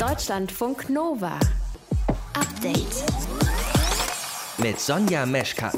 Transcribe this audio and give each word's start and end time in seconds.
Deutschlandfunk 0.00 0.88
Nova. 0.88 1.38
Update. 2.32 3.04
Mit 4.56 4.80
Sonja 4.80 5.26
Meschkat. 5.26 5.76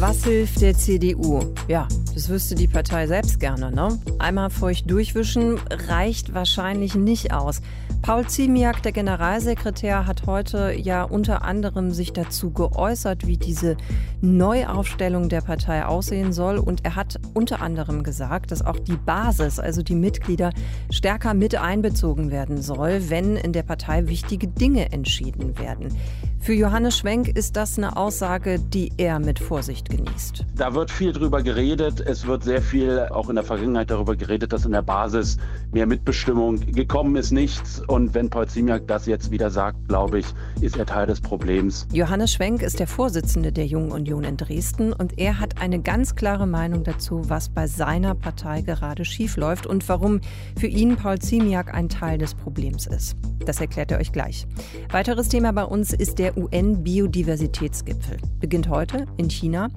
Was 0.00 0.24
hilft 0.24 0.60
der 0.60 0.74
CDU? 0.74 1.54
Ja, 1.68 1.86
das 2.12 2.28
wüsste 2.28 2.56
die 2.56 2.66
Partei 2.66 3.06
selbst 3.06 3.38
gerne, 3.38 3.70
ne? 3.70 4.00
Einmal 4.18 4.50
feucht 4.50 4.90
durchwischen 4.90 5.60
reicht 5.70 6.34
wahrscheinlich 6.34 6.96
nicht 6.96 7.32
aus. 7.32 7.60
Paul 8.02 8.26
Ziemiak, 8.26 8.82
der 8.82 8.90
Generalsekretär, 8.90 10.08
hat 10.08 10.26
heute 10.26 10.74
ja 10.76 11.04
unter 11.04 11.44
anderem 11.44 11.92
sich 11.92 12.12
dazu 12.12 12.50
geäußert, 12.50 13.28
wie 13.28 13.36
diese 13.36 13.76
Neuaufstellung 14.20 15.28
der 15.28 15.40
Partei 15.40 15.84
aussehen 15.84 16.32
soll. 16.32 16.58
Und 16.58 16.84
er 16.84 16.96
hat 16.96 17.20
unter 17.32 17.62
anderem 17.62 18.02
gesagt, 18.02 18.50
dass 18.50 18.60
auch 18.60 18.80
die 18.80 18.96
Basis, 18.96 19.60
also 19.60 19.82
die 19.82 19.94
Mitglieder, 19.94 20.50
stärker 20.90 21.32
mit 21.32 21.54
einbezogen 21.54 22.32
werden 22.32 22.60
soll, 22.60 23.08
wenn 23.08 23.36
in 23.36 23.52
der 23.52 23.62
Partei 23.62 24.08
wichtige 24.08 24.48
Dinge 24.48 24.90
entschieden 24.90 25.56
werden. 25.56 25.96
Für 26.40 26.54
Johannes 26.54 26.98
Schwenk 26.98 27.28
ist 27.28 27.54
das 27.54 27.78
eine 27.78 27.96
Aussage, 27.96 28.58
die 28.58 28.90
er 28.96 29.20
mit 29.20 29.38
Vorsicht 29.38 29.88
genießt. 29.88 30.44
Da 30.56 30.74
wird 30.74 30.90
viel 30.90 31.12
drüber 31.12 31.40
geredet. 31.40 32.00
Es 32.00 32.26
wird 32.26 32.42
sehr 32.42 32.60
viel 32.60 33.06
auch 33.12 33.28
in 33.28 33.36
der 33.36 33.44
Vergangenheit 33.44 33.92
darüber 33.92 34.16
geredet, 34.16 34.52
dass 34.52 34.64
in 34.64 34.72
der 34.72 34.82
Basis 34.82 35.36
mehr 35.70 35.86
Mitbestimmung 35.86 36.58
gekommen 36.58 37.14
ist, 37.14 37.30
nichts. 37.30 37.80
Und 37.92 38.14
wenn 38.14 38.30
Paul 38.30 38.48
Ziemiak 38.48 38.88
das 38.88 39.04
jetzt 39.04 39.30
wieder 39.30 39.50
sagt, 39.50 39.86
glaube 39.86 40.20
ich, 40.20 40.26
ist 40.62 40.78
er 40.78 40.86
Teil 40.86 41.06
des 41.06 41.20
Problems. 41.20 41.86
Johannes 41.92 42.32
Schwenk 42.32 42.62
ist 42.62 42.80
der 42.80 42.86
Vorsitzende 42.86 43.52
der 43.52 43.66
Jungen 43.66 43.92
Union 43.92 44.24
in 44.24 44.38
Dresden 44.38 44.94
und 44.94 45.18
er 45.18 45.38
hat 45.38 45.60
eine 45.60 45.78
ganz 45.78 46.14
klare 46.14 46.46
Meinung 46.46 46.84
dazu, 46.84 47.20
was 47.28 47.50
bei 47.50 47.66
seiner 47.66 48.14
Partei 48.14 48.62
gerade 48.62 49.04
schiefläuft 49.04 49.66
und 49.66 49.86
warum 49.90 50.22
für 50.58 50.68
ihn 50.68 50.96
Paul 50.96 51.18
Ziemiak 51.18 51.74
ein 51.74 51.90
Teil 51.90 52.16
des 52.16 52.34
Problems 52.34 52.86
ist. 52.86 53.14
Das 53.44 53.60
erklärt 53.60 53.90
er 53.90 53.98
euch 53.98 54.10
gleich. 54.10 54.46
Weiteres 54.90 55.28
Thema 55.28 55.52
bei 55.52 55.64
uns 55.64 55.92
ist 55.92 56.18
der 56.18 56.38
UN-Biodiversitätsgipfel. 56.38 58.16
Beginnt 58.40 58.70
heute 58.70 59.04
in 59.18 59.28
China. 59.28 59.68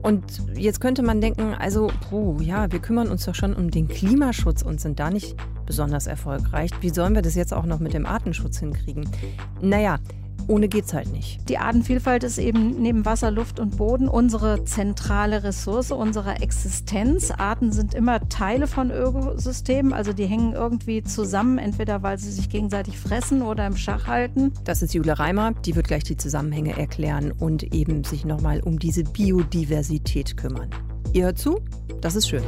Und 0.00 0.22
jetzt 0.54 0.80
könnte 0.80 1.02
man 1.02 1.20
denken, 1.20 1.54
also, 1.58 1.90
puh, 2.08 2.40
ja, 2.40 2.70
wir 2.70 2.78
kümmern 2.78 3.08
uns 3.08 3.24
doch 3.24 3.34
schon 3.34 3.52
um 3.52 3.72
den 3.72 3.88
Klimaschutz 3.88 4.62
und 4.62 4.80
sind 4.80 5.00
da 5.00 5.10
nicht 5.10 5.34
besonders 5.66 6.06
erfolgreich. 6.06 6.70
Wie 6.80 6.90
sollen 6.90 7.14
wir 7.14 7.22
das 7.22 7.34
jetzt 7.34 7.52
auch 7.52 7.66
noch 7.66 7.80
mit 7.80 7.94
dem 7.94 8.06
Artenschutz 8.06 8.58
hinkriegen? 8.58 9.08
Naja, 9.60 9.98
ohne 10.46 10.68
geht's 10.68 10.92
halt 10.92 11.10
nicht. 11.10 11.48
Die 11.48 11.58
Artenvielfalt 11.58 12.22
ist 12.24 12.38
eben 12.38 12.80
neben 12.80 13.04
Wasser, 13.04 13.30
Luft 13.30 13.58
und 13.60 13.76
Boden 13.76 14.08
unsere 14.08 14.64
zentrale 14.64 15.42
Ressource 15.42 15.90
unserer 15.90 16.42
Existenz. 16.42 17.30
Arten 17.30 17.72
sind 17.72 17.94
immer 17.94 18.28
Teile 18.28 18.66
von 18.66 18.90
Ökosystemen, 18.90 19.92
also 19.92 20.12
die 20.12 20.26
hängen 20.26 20.52
irgendwie 20.52 21.02
zusammen, 21.02 21.58
entweder 21.58 22.02
weil 22.02 22.18
sie 22.18 22.30
sich 22.30 22.50
gegenseitig 22.50 22.98
fressen 22.98 23.42
oder 23.42 23.66
im 23.66 23.76
Schach 23.76 24.06
halten. 24.06 24.52
Das 24.64 24.82
ist 24.82 24.94
Jule 24.94 25.18
Reimer, 25.18 25.52
die 25.64 25.76
wird 25.76 25.88
gleich 25.88 26.04
die 26.04 26.16
Zusammenhänge 26.16 26.76
erklären 26.78 27.32
und 27.32 27.74
eben 27.74 28.04
sich 28.04 28.24
nochmal 28.24 28.60
um 28.60 28.78
diese 28.78 29.04
Biodiversität 29.04 30.36
kümmern. 30.36 30.70
Ihr 31.12 31.24
hört 31.24 31.38
zu? 31.38 31.60
Das 32.00 32.16
ist 32.16 32.28
schön. 32.28 32.42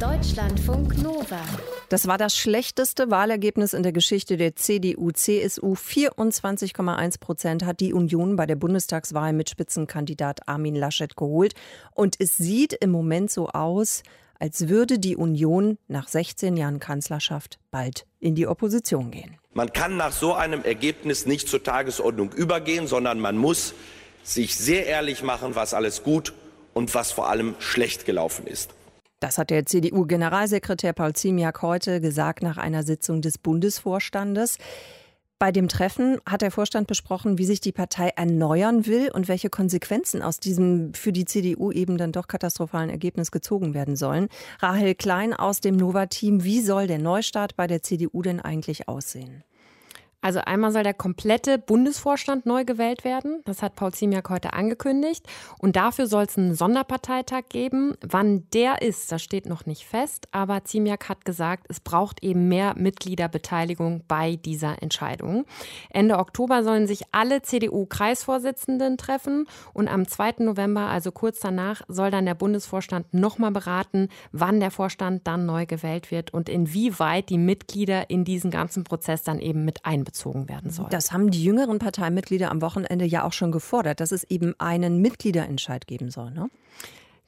Deutschlandfunk 0.00 0.96
Nova. 1.02 1.42
Das 1.90 2.06
war 2.06 2.16
das 2.16 2.34
schlechteste 2.34 3.10
Wahlergebnis 3.10 3.74
in 3.74 3.82
der 3.82 3.92
Geschichte 3.92 4.38
der 4.38 4.56
CDU-CSU. 4.56 5.74
24,1 5.74 7.20
Prozent 7.20 7.66
hat 7.66 7.80
die 7.80 7.92
Union 7.92 8.34
bei 8.34 8.46
der 8.46 8.56
Bundestagswahl 8.56 9.34
mit 9.34 9.50
Spitzenkandidat 9.50 10.48
Armin 10.48 10.74
Laschet 10.74 11.16
geholt. 11.16 11.52
Und 11.92 12.16
es 12.18 12.38
sieht 12.38 12.72
im 12.72 12.90
Moment 12.90 13.30
so 13.30 13.48
aus, 13.48 14.02
als 14.38 14.68
würde 14.68 14.98
die 14.98 15.16
Union 15.16 15.76
nach 15.86 16.08
16 16.08 16.56
Jahren 16.56 16.80
Kanzlerschaft 16.80 17.58
bald 17.70 18.06
in 18.20 18.34
die 18.34 18.46
Opposition 18.46 19.10
gehen. 19.10 19.36
Man 19.52 19.70
kann 19.70 19.98
nach 19.98 20.12
so 20.12 20.32
einem 20.32 20.64
Ergebnis 20.64 21.26
nicht 21.26 21.46
zur 21.46 21.62
Tagesordnung 21.62 22.32
übergehen, 22.32 22.86
sondern 22.86 23.20
man 23.20 23.36
muss 23.36 23.74
sich 24.22 24.56
sehr 24.56 24.86
ehrlich 24.86 25.22
machen, 25.22 25.56
was 25.56 25.74
alles 25.74 26.02
gut 26.02 26.32
und 26.72 26.94
was 26.94 27.12
vor 27.12 27.28
allem 27.28 27.54
schlecht 27.58 28.06
gelaufen 28.06 28.46
ist. 28.46 28.70
Das 29.20 29.36
hat 29.36 29.50
der 29.50 29.66
CDU-Generalsekretär 29.66 30.94
Paul 30.94 31.12
Ziemiak 31.12 31.60
heute 31.60 32.00
gesagt 32.00 32.42
nach 32.42 32.56
einer 32.56 32.82
Sitzung 32.82 33.20
des 33.20 33.36
Bundesvorstandes. 33.36 34.56
Bei 35.38 35.52
dem 35.52 35.68
Treffen 35.68 36.18
hat 36.26 36.40
der 36.40 36.50
Vorstand 36.50 36.86
besprochen, 36.86 37.36
wie 37.36 37.44
sich 37.44 37.60
die 37.60 37.72
Partei 37.72 38.12
erneuern 38.16 38.86
will 38.86 39.10
und 39.12 39.28
welche 39.28 39.50
Konsequenzen 39.50 40.22
aus 40.22 40.40
diesem 40.40 40.94
für 40.94 41.12
die 41.12 41.26
CDU 41.26 41.70
eben 41.70 41.98
dann 41.98 42.12
doch 42.12 42.28
katastrophalen 42.28 42.88
Ergebnis 42.88 43.30
gezogen 43.30 43.74
werden 43.74 43.94
sollen. 43.94 44.28
Rahel 44.58 44.94
Klein 44.94 45.34
aus 45.34 45.60
dem 45.60 45.76
Nova-Team, 45.76 46.42
wie 46.44 46.60
soll 46.62 46.86
der 46.86 46.98
Neustart 46.98 47.56
bei 47.56 47.66
der 47.66 47.82
CDU 47.82 48.22
denn 48.22 48.40
eigentlich 48.40 48.88
aussehen? 48.88 49.44
Also 50.22 50.40
einmal 50.40 50.70
soll 50.70 50.82
der 50.82 50.94
komplette 50.94 51.58
Bundesvorstand 51.58 52.44
neu 52.44 52.64
gewählt 52.64 53.04
werden. 53.04 53.40
Das 53.46 53.62
hat 53.62 53.74
Paul 53.74 53.92
Ziemiak 53.92 54.28
heute 54.28 54.52
angekündigt. 54.52 55.26
Und 55.58 55.76
dafür 55.76 56.06
soll 56.06 56.24
es 56.24 56.36
einen 56.36 56.54
Sonderparteitag 56.54 57.44
geben. 57.48 57.94
Wann 58.02 58.46
der 58.52 58.82
ist, 58.82 59.10
das 59.12 59.22
steht 59.22 59.46
noch 59.46 59.64
nicht 59.64 59.86
fest. 59.86 60.28
Aber 60.30 60.64
Ziemiak 60.64 61.08
hat 61.08 61.24
gesagt, 61.24 61.66
es 61.70 61.80
braucht 61.80 62.22
eben 62.22 62.48
mehr 62.48 62.74
Mitgliederbeteiligung 62.76 64.04
bei 64.08 64.36
dieser 64.36 64.82
Entscheidung. 64.82 65.46
Ende 65.88 66.18
Oktober 66.18 66.62
sollen 66.64 66.86
sich 66.86 67.04
alle 67.12 67.40
CDU-Kreisvorsitzenden 67.40 68.98
treffen. 68.98 69.46
Und 69.72 69.88
am 69.88 70.06
2. 70.06 70.34
November, 70.40 70.82
also 70.82 71.12
kurz 71.12 71.40
danach, 71.40 71.80
soll 71.88 72.10
dann 72.10 72.26
der 72.26 72.34
Bundesvorstand 72.34 73.14
nochmal 73.14 73.52
beraten, 73.52 74.08
wann 74.32 74.60
der 74.60 74.70
Vorstand 74.70 75.26
dann 75.26 75.46
neu 75.46 75.64
gewählt 75.64 76.10
wird 76.10 76.34
und 76.34 76.50
inwieweit 76.50 77.30
die 77.30 77.38
Mitglieder 77.38 78.10
in 78.10 78.24
diesen 78.24 78.50
ganzen 78.50 78.84
Prozess 78.84 79.22
dann 79.22 79.38
eben 79.38 79.64
mit 79.64 79.86
einbeziehen 79.86 80.09
einbezogen 80.10 80.48
werden 80.48 80.70
soll. 80.70 80.88
Das 80.90 81.12
haben 81.12 81.30
die 81.30 81.42
jüngeren 81.42 81.78
Parteimitglieder 81.78 82.50
am 82.50 82.60
Wochenende 82.60 83.04
ja 83.04 83.24
auch 83.24 83.32
schon 83.32 83.52
gefordert, 83.52 84.00
dass 84.00 84.12
es 84.12 84.24
eben 84.24 84.54
einen 84.58 85.00
Mitgliederentscheid 85.00 85.86
geben 85.86 86.10
soll. 86.10 86.30
Ne? 86.32 86.50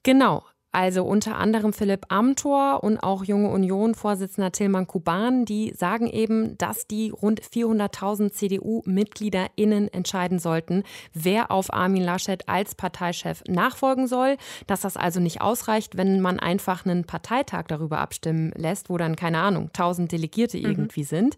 Genau. 0.02 0.44
Also 0.72 1.04
unter 1.04 1.36
anderem 1.36 1.74
Philipp 1.74 2.06
Amthor 2.08 2.82
und 2.82 2.98
auch 2.98 3.24
Junge 3.24 3.50
Union-Vorsitzender 3.50 4.52
Tilman 4.52 4.86
Kuban, 4.86 5.44
die 5.44 5.74
sagen 5.76 6.06
eben, 6.06 6.56
dass 6.56 6.86
die 6.86 7.10
rund 7.10 7.42
400.000 7.42 8.32
CDU-MitgliederInnen 8.32 9.92
entscheiden 9.92 10.38
sollten, 10.38 10.82
wer 11.12 11.50
auf 11.50 11.70
Armin 11.72 12.02
Laschet 12.02 12.48
als 12.48 12.74
Parteichef 12.74 13.42
nachfolgen 13.46 14.06
soll. 14.06 14.38
Dass 14.66 14.80
das 14.80 14.96
also 14.96 15.20
nicht 15.20 15.42
ausreicht, 15.42 15.98
wenn 15.98 16.22
man 16.22 16.40
einfach 16.40 16.86
einen 16.86 17.04
Parteitag 17.04 17.64
darüber 17.68 17.98
abstimmen 17.98 18.52
lässt, 18.56 18.88
wo 18.88 18.96
dann, 18.96 19.14
keine 19.14 19.40
Ahnung, 19.40 19.66
1000 19.66 20.10
Delegierte 20.10 20.56
mhm. 20.56 20.64
irgendwie 20.64 21.04
sind. 21.04 21.36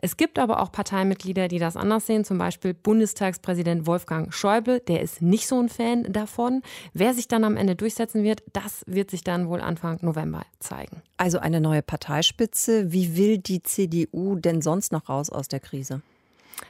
Es 0.00 0.16
gibt 0.16 0.40
aber 0.40 0.60
auch 0.60 0.72
Parteimitglieder, 0.72 1.46
die 1.46 1.60
das 1.60 1.76
anders 1.76 2.08
sehen, 2.08 2.24
zum 2.24 2.38
Beispiel 2.38 2.74
Bundestagspräsident 2.74 3.86
Wolfgang 3.86 4.34
Schäuble, 4.34 4.80
der 4.80 5.02
ist 5.02 5.22
nicht 5.22 5.46
so 5.46 5.60
ein 5.60 5.68
Fan 5.68 6.12
davon. 6.12 6.62
Wer 6.94 7.14
sich 7.14 7.28
dann 7.28 7.44
am 7.44 7.56
Ende 7.56 7.76
durchsetzen 7.76 8.24
wird, 8.24 8.42
das 8.52 8.71
das 8.72 8.84
wird 8.86 9.10
sich 9.10 9.24
dann 9.24 9.48
wohl 9.48 9.60
Anfang 9.60 9.98
November 10.02 10.44
zeigen. 10.58 11.02
Also 11.16 11.38
eine 11.38 11.60
neue 11.60 11.82
Parteispitze. 11.82 12.92
Wie 12.92 13.16
will 13.16 13.38
die 13.38 13.62
CDU 13.62 14.36
denn 14.36 14.62
sonst 14.62 14.92
noch 14.92 15.08
raus 15.08 15.30
aus 15.30 15.48
der 15.48 15.60
Krise? 15.60 16.02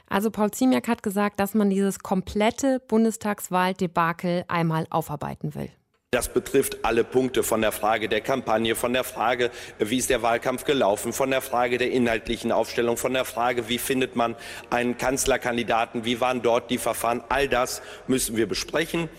Also 0.09 0.31
Paul 0.31 0.51
Ziemiak 0.51 0.87
hat 0.87 1.03
gesagt, 1.03 1.39
dass 1.39 1.53
man 1.53 1.69
dieses 1.69 1.99
komplette 1.99 2.79
Bundestagswahldebakel 2.87 4.45
einmal 4.47 4.87
aufarbeiten 4.89 5.55
will. 5.55 5.69
Das 6.11 6.31
betrifft 6.31 6.85
alle 6.85 7.03
Punkte 7.03 7.41
von 7.41 7.61
der 7.61 7.71
Frage 7.71 8.07
der 8.07 8.21
Kampagne, 8.21 8.75
von 8.75 8.93
der 8.93 9.03
Frage, 9.03 9.49
wie 9.79 9.97
ist 9.97 10.11
der 10.11 10.21
Wahlkampf 10.21 10.63
gelaufen, 10.63 11.11
von 11.11 11.31
der 11.31 11.41
Frage 11.41 11.79
der 11.79 11.91
inhaltlichen 11.91 12.51
Aufstellung, 12.51 12.97
von 12.97 13.13
der 13.13 13.25
Frage, 13.25 13.67
wie 13.67 13.79
findet 13.79 14.15
man 14.15 14.35
einen 14.69 14.97
Kanzlerkandidaten, 14.97 16.05
wie 16.05 16.21
waren 16.21 16.43
dort 16.43 16.69
die 16.69 16.77
Verfahren. 16.77 17.23
All 17.29 17.47
das 17.47 17.81
müssen 18.05 18.37
wir 18.37 18.47
besprechen. 18.47 19.09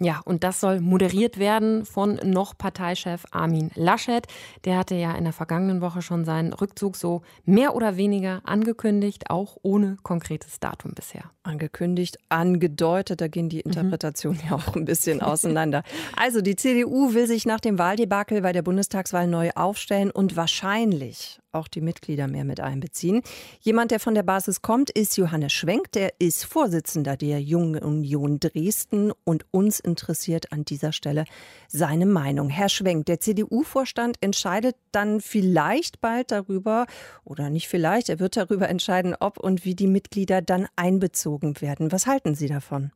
Ja, 0.00 0.20
und 0.24 0.42
das 0.42 0.60
soll 0.60 0.80
moderiert 0.80 1.38
werden 1.38 1.84
von 1.84 2.18
noch 2.24 2.56
Parteichef 2.56 3.24
Armin 3.30 3.70
Laschet. 3.74 4.26
Der 4.64 4.78
hatte 4.78 4.94
ja 4.94 5.12
in 5.12 5.24
der 5.24 5.32
vergangenen 5.32 5.80
Woche 5.80 6.02
schon 6.02 6.24
seinen 6.24 6.52
Rückzug 6.52 6.96
so 6.96 7.22
mehr 7.44 7.74
oder 7.74 7.96
weniger 7.96 8.40
angekündigt, 8.44 9.30
auch 9.30 9.56
ohne 9.62 9.96
konkretes 10.02 10.60
Datum 10.60 10.92
bisher. 10.94 11.30
Angekündigt, 11.42 12.18
angedeutet, 12.30 13.20
da 13.20 13.28
gehen 13.28 13.48
die 13.48 13.58
mhm. 13.58 13.72
Interpretationen 13.72 14.40
mhm. 14.42 14.48
ja 14.50 14.56
auch 14.56 14.74
ein 14.74 14.86
bisschen 14.86 15.20
auseinander. 15.20 15.82
Also 16.16 16.40
die 16.40 16.56
CDU 16.56 17.14
will 17.14 17.26
sich 17.26 17.46
nach 17.46 17.60
dem 17.60 17.78
Wahldebakel 17.78 18.40
bei 18.42 18.52
der 18.52 18.62
Bundestagswahl 18.62 19.26
neu 19.26 19.50
aufstellen 19.54 20.10
und 20.10 20.36
wahrscheinlich 20.36 21.41
auch 21.52 21.68
die 21.68 21.80
Mitglieder 21.80 22.28
mehr 22.28 22.44
mit 22.44 22.60
einbeziehen. 22.60 23.22
Jemand, 23.60 23.90
der 23.90 24.00
von 24.00 24.14
der 24.14 24.22
Basis 24.22 24.62
kommt, 24.62 24.90
ist 24.90 25.16
Johannes 25.16 25.52
Schwenk. 25.52 25.92
Der 25.92 26.14
ist 26.18 26.44
Vorsitzender 26.44 27.16
der 27.16 27.40
Jungen 27.40 27.82
Union 27.82 28.40
Dresden 28.40 29.12
und 29.24 29.44
uns 29.50 29.80
interessiert 29.80 30.52
an 30.52 30.64
dieser 30.64 30.92
Stelle 30.92 31.24
seine 31.68 32.06
Meinung. 32.06 32.48
Herr 32.48 32.68
Schwenk, 32.68 33.06
der 33.06 33.20
CDU-Vorstand 33.20 34.16
entscheidet 34.20 34.76
dann 34.90 35.20
vielleicht 35.20 36.00
bald 36.00 36.30
darüber, 36.30 36.86
oder 37.24 37.50
nicht 37.50 37.68
vielleicht, 37.68 38.08
er 38.08 38.18
wird 38.18 38.36
darüber 38.36 38.68
entscheiden, 38.68 39.14
ob 39.18 39.38
und 39.38 39.64
wie 39.64 39.74
die 39.74 39.86
Mitglieder 39.86 40.42
dann 40.42 40.66
einbezogen 40.76 41.60
werden. 41.60 41.92
Was 41.92 42.06
halten 42.06 42.34
Sie 42.34 42.48
davon? 42.48 42.92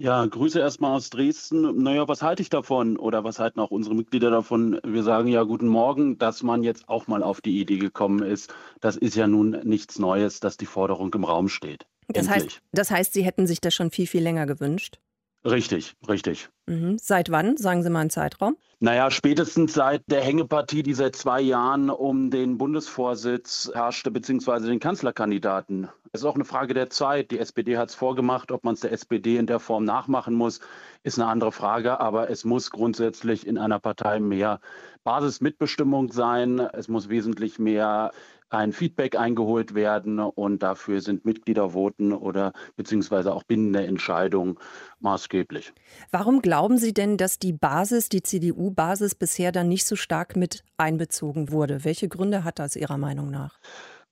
Ja, 0.00 0.24
Grüße 0.24 0.58
erstmal 0.58 0.96
aus 0.96 1.10
Dresden. 1.10 1.82
Naja, 1.82 2.08
was 2.08 2.22
halte 2.22 2.40
ich 2.40 2.48
davon 2.48 2.96
oder 2.96 3.22
was 3.22 3.38
halten 3.38 3.60
auch 3.60 3.70
unsere 3.70 3.94
Mitglieder 3.94 4.30
davon? 4.30 4.80
Wir 4.82 5.02
sagen 5.02 5.28
ja 5.28 5.42
guten 5.42 5.68
Morgen, 5.68 6.16
dass 6.16 6.42
man 6.42 6.62
jetzt 6.62 6.88
auch 6.88 7.06
mal 7.06 7.22
auf 7.22 7.42
die 7.42 7.60
Idee 7.60 7.76
gekommen 7.76 8.22
ist. 8.22 8.50
Das 8.80 8.96
ist 8.96 9.14
ja 9.14 9.26
nun 9.26 9.60
nichts 9.62 9.98
Neues, 9.98 10.40
dass 10.40 10.56
die 10.56 10.64
Forderung 10.64 11.12
im 11.12 11.24
Raum 11.24 11.50
steht. 11.50 11.84
Das 12.08 12.30
heißt, 12.30 12.62
das 12.72 12.90
heißt, 12.90 13.12
Sie 13.12 13.24
hätten 13.26 13.46
sich 13.46 13.60
das 13.60 13.74
schon 13.74 13.90
viel, 13.90 14.06
viel 14.06 14.22
länger 14.22 14.46
gewünscht? 14.46 14.98
Richtig, 15.44 15.94
richtig. 16.06 16.50
Mhm. 16.66 16.98
Seit 16.98 17.30
wann? 17.30 17.56
Sagen 17.56 17.82
Sie 17.82 17.90
mal 17.90 18.00
einen 18.00 18.10
Zeitraum. 18.10 18.56
Naja, 18.78 19.10
spätestens 19.10 19.74
seit 19.74 20.02
der 20.06 20.22
Hängepartie, 20.22 20.82
die 20.82 20.94
seit 20.94 21.16
zwei 21.16 21.40
Jahren 21.40 21.90
um 21.90 22.30
den 22.30 22.58
Bundesvorsitz 22.58 23.70
herrschte, 23.74 24.10
beziehungsweise 24.10 24.68
den 24.68 24.80
Kanzlerkandidaten. 24.80 25.88
Es 26.12 26.22
ist 26.22 26.26
auch 26.26 26.34
eine 26.34 26.44
Frage 26.44 26.74
der 26.74 26.90
Zeit. 26.90 27.30
Die 27.30 27.38
SPD 27.38 27.78
hat 27.78 27.90
es 27.90 27.94
vorgemacht. 27.94 28.52
Ob 28.52 28.64
man 28.64 28.74
es 28.74 28.80
der 28.80 28.92
SPD 28.92 29.36
in 29.36 29.46
der 29.46 29.60
Form 29.60 29.84
nachmachen 29.84 30.34
muss, 30.34 30.60
ist 31.02 31.18
eine 31.18 31.28
andere 31.28 31.52
Frage. 31.52 32.00
Aber 32.00 32.30
es 32.30 32.44
muss 32.44 32.70
grundsätzlich 32.70 33.46
in 33.46 33.58
einer 33.58 33.78
Partei 33.78 34.18
mehr 34.18 34.60
Basismitbestimmung 35.04 36.12
sein. 36.12 36.58
Es 36.58 36.88
muss 36.88 37.08
wesentlich 37.08 37.58
mehr 37.58 38.10
ein 38.50 38.72
Feedback 38.72 39.16
eingeholt 39.16 39.74
werden 39.74 40.18
und 40.18 40.62
dafür 40.62 41.00
sind 41.00 41.24
Mitgliedervoten 41.24 42.12
oder 42.12 42.52
beziehungsweise 42.76 43.32
auch 43.32 43.44
bindende 43.44 43.86
Entscheidungen 43.86 44.56
maßgeblich. 44.98 45.72
Warum 46.10 46.42
glauben 46.42 46.76
Sie 46.76 46.92
denn, 46.92 47.16
dass 47.16 47.38
die 47.38 47.52
Basis, 47.52 48.08
die 48.08 48.22
CDU-Basis 48.22 49.14
bisher 49.14 49.52
dann 49.52 49.68
nicht 49.68 49.86
so 49.86 49.96
stark 49.96 50.36
mit 50.36 50.64
einbezogen 50.76 51.50
wurde? 51.50 51.84
Welche 51.84 52.08
Gründe 52.08 52.44
hat 52.44 52.58
das 52.58 52.76
Ihrer 52.76 52.98
Meinung 52.98 53.30
nach? 53.30 53.58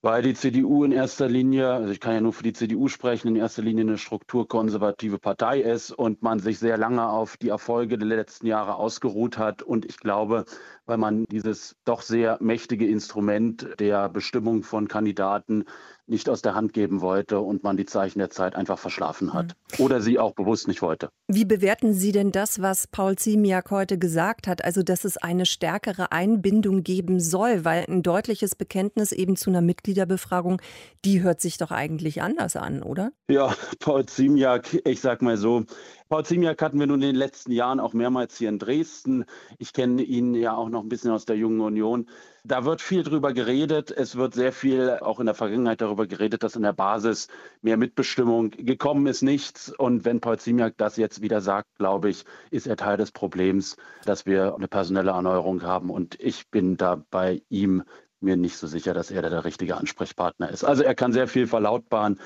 Weil 0.01 0.21
die 0.21 0.33
CDU 0.33 0.85
in 0.85 0.93
erster 0.93 1.27
Linie, 1.27 1.69
also 1.69 1.91
ich 1.91 1.99
kann 1.99 2.13
ja 2.13 2.21
nur 2.21 2.31
für 2.31 2.43
die 2.43 2.53
CDU 2.53 2.87
sprechen, 2.87 3.27
in 3.27 3.35
erster 3.35 3.61
Linie 3.61 3.83
eine 3.83 3.97
strukturkonservative 3.97 5.19
Partei 5.19 5.59
ist 5.59 5.91
und 5.91 6.23
man 6.23 6.39
sich 6.39 6.57
sehr 6.59 6.77
lange 6.77 7.07
auf 7.09 7.35
die 7.35 7.49
Erfolge 7.49 7.97
der 7.97 8.07
letzten 8.07 8.47
Jahre 8.47 8.75
ausgeruht 8.75 9.37
hat. 9.37 9.61
Und 9.61 9.85
ich 9.85 9.97
glaube, 9.97 10.45
weil 10.85 10.97
man 10.97 11.25
dieses 11.25 11.75
doch 11.83 12.01
sehr 12.01 12.37
mächtige 12.39 12.87
Instrument 12.87 13.67
der 13.79 14.07
Bestimmung 14.07 14.63
von 14.63 14.87
Kandidaten 14.87 15.65
nicht 16.09 16.29
aus 16.29 16.41
der 16.41 16.55
Hand 16.55 16.73
geben 16.73 17.01
wollte 17.01 17.39
und 17.39 17.63
man 17.63 17.77
die 17.77 17.85
Zeichen 17.85 18.19
der 18.19 18.29
Zeit 18.29 18.55
einfach 18.55 18.79
verschlafen 18.79 19.33
hat 19.33 19.55
mhm. 19.77 19.85
oder 19.85 20.01
sie 20.01 20.19
auch 20.19 20.33
bewusst 20.33 20.67
nicht 20.67 20.81
wollte. 20.81 21.09
Wie 21.27 21.45
bewerten 21.45 21.93
Sie 21.93 22.11
denn 22.11 22.31
das, 22.31 22.61
was 22.61 22.87
Paul 22.87 23.17
Ziemiak 23.17 23.71
heute 23.71 23.97
gesagt 23.97 24.47
hat, 24.47 24.63
also 24.63 24.83
dass 24.83 25.05
es 25.05 25.17
eine 25.17 25.45
stärkere 25.45 26.11
Einbindung 26.11 26.83
geben 26.83 27.19
soll, 27.19 27.65
weil 27.65 27.85
ein 27.87 28.03
deutliches 28.03 28.55
Bekenntnis 28.55 29.11
eben 29.11 29.35
zu 29.35 29.49
einer 29.49 29.61
Mitgliederbefragung, 29.61 30.61
die 31.05 31.21
hört 31.21 31.41
sich 31.41 31.57
doch 31.57 31.71
eigentlich 31.71 32.21
anders 32.21 32.55
an, 32.55 32.83
oder? 32.83 33.11
Ja, 33.29 33.53
Paul 33.79 34.05
Ziemiak, 34.05 34.81
ich 34.85 35.01
sag 35.01 35.21
mal 35.21 35.37
so, 35.37 35.65
Paul 36.09 36.25
Ziemiak 36.25 36.59
hatten 36.63 36.79
wir 36.79 36.87
nun 36.87 37.03
in 37.03 37.09
den 37.09 37.15
letzten 37.15 37.51
Jahren 37.51 37.79
auch 37.79 37.93
mehrmals 37.93 38.35
hier 38.35 38.49
in 38.49 38.57
Dresden. 38.57 39.25
Ich 39.59 39.73
kenne 39.73 40.01
ihn 40.01 40.33
ja 40.33 40.55
auch 40.55 40.69
noch 40.69 40.81
ein 40.81 40.89
bisschen 40.89 41.11
aus 41.11 41.25
der 41.25 41.35
Jungen 41.35 41.61
Union. 41.61 42.07
Da 42.43 42.65
wird 42.65 42.81
viel 42.81 43.03
drüber 43.03 43.31
geredet. 43.31 43.91
Es 43.91 44.15
wird 44.15 44.33
sehr 44.33 44.51
viel 44.51 44.97
auch 45.01 45.19
in 45.19 45.27
der 45.27 45.35
Vergangenheit 45.35 45.81
darüber 45.81 46.07
geredet, 46.07 46.41
dass 46.41 46.55
in 46.55 46.63
der 46.63 46.73
Basis 46.73 47.27
mehr 47.61 47.77
Mitbestimmung 47.77 48.49
gekommen 48.49 49.05
ist, 49.05 49.21
nichts. 49.21 49.69
Und 49.69 50.03
wenn 50.03 50.19
Paul 50.19 50.39
Ziemiak 50.39 50.73
das 50.77 50.97
jetzt 50.97 51.21
wieder 51.21 51.41
sagt, 51.41 51.67
glaube 51.77 52.09
ich, 52.09 52.25
ist 52.49 52.65
er 52.65 52.75
Teil 52.75 52.97
des 52.97 53.11
Problems, 53.11 53.77
dass 54.03 54.25
wir 54.25 54.55
eine 54.55 54.67
personelle 54.67 55.11
Erneuerung 55.11 55.61
haben. 55.61 55.91
Und 55.91 56.19
ich 56.19 56.49
bin 56.49 56.75
da 56.75 57.03
bei 57.11 57.43
ihm 57.49 57.83
mir 58.21 58.35
nicht 58.35 58.57
so 58.57 58.67
sicher, 58.67 58.93
dass 58.93 59.11
er 59.11 59.21
der 59.21 59.45
richtige 59.45 59.77
Ansprechpartner 59.77 60.49
ist. 60.49 60.63
Also 60.63 60.83
er 60.83 60.95
kann 60.95 61.13
sehr 61.13 61.27
viel 61.27 61.47
verlautbaren, 61.47 62.19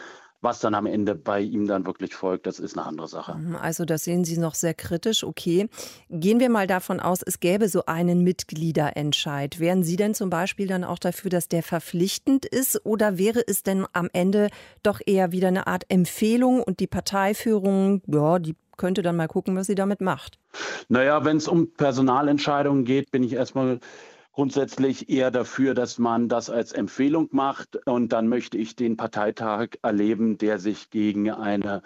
was 0.44 0.60
dann 0.60 0.76
am 0.76 0.86
Ende 0.86 1.16
bei 1.16 1.40
ihm 1.40 1.68
dann 1.68 1.86
wirklich 1.86 2.14
folgt, 2.14 2.46
das 2.46 2.60
ist 2.60 2.78
eine 2.78 2.86
andere 2.86 3.08
Sache. 3.08 3.36
Mhm, 3.36 3.56
also 3.56 3.86
das 3.86 4.04
sehen 4.04 4.26
Sie 4.26 4.38
noch 4.38 4.56
sehr 4.56 4.74
kritisch. 4.74 5.24
Okay. 5.24 5.70
Gehen 6.10 6.40
wir 6.40 6.50
mal 6.50 6.68
davon 6.68 7.00
aus, 7.00 7.22
es 7.26 7.40
gäbe 7.40 7.70
so 7.70 7.86
einen 7.86 8.24
Mitgliederentscheid. 8.24 9.60
Wären 9.60 9.84
Sie 9.84 9.96
denn 9.96 10.14
zum 10.14 10.30
Beispiel 10.30 10.68
dann 10.68 10.84
auch 10.84 11.00
dafür, 11.00 11.30
dass 11.30 11.48
der 11.48 11.64
verpflichtend 11.64 12.46
ist? 12.46 12.86
Oder 12.86 13.18
wäre 13.18 13.42
es 13.48 13.64
denn 13.64 13.86
am 13.94 14.10
Ende 14.12 14.50
doch 14.84 15.00
eher 15.06 15.32
wieder 15.32 15.48
eine 15.48 15.68
Art 15.68 15.86
Empfehlung 15.88 16.62
und 16.62 16.80
die 16.80 16.88
Parteiführung, 16.88 18.02
ja, 18.08 18.40
die 18.40 18.56
könnte 18.76 19.02
dann 19.02 19.16
mal 19.16 19.28
gucken, 19.28 19.56
was 19.56 19.68
sie 19.68 19.76
damit 19.76 20.02
macht? 20.02 20.40
Naja, 20.90 21.24
wenn 21.24 21.38
es 21.38 21.48
um 21.48 21.72
Personalentscheidungen 21.74 22.86
geht, 22.86 23.12
bin 23.12 23.24
ich 23.24 23.34
erstmal 23.34 23.80
grundsätzlich 24.34 25.10
eher 25.10 25.32
dafür, 25.32 25.74
dass 25.74 25.98
man 25.98 26.28
das 26.28 26.50
als 26.50 26.74
Empfehlung 26.74 27.30
macht. 27.32 27.88
Und 27.88 28.12
dann 28.12 28.28
möchte 28.28 28.58
ich 28.58 28.76
den 28.76 28.98
Parteitag 28.98 29.70
erleben, 29.82 30.38
der 30.38 30.60
sich 30.60 30.90
gegen 30.90 31.32
eine 31.32 31.82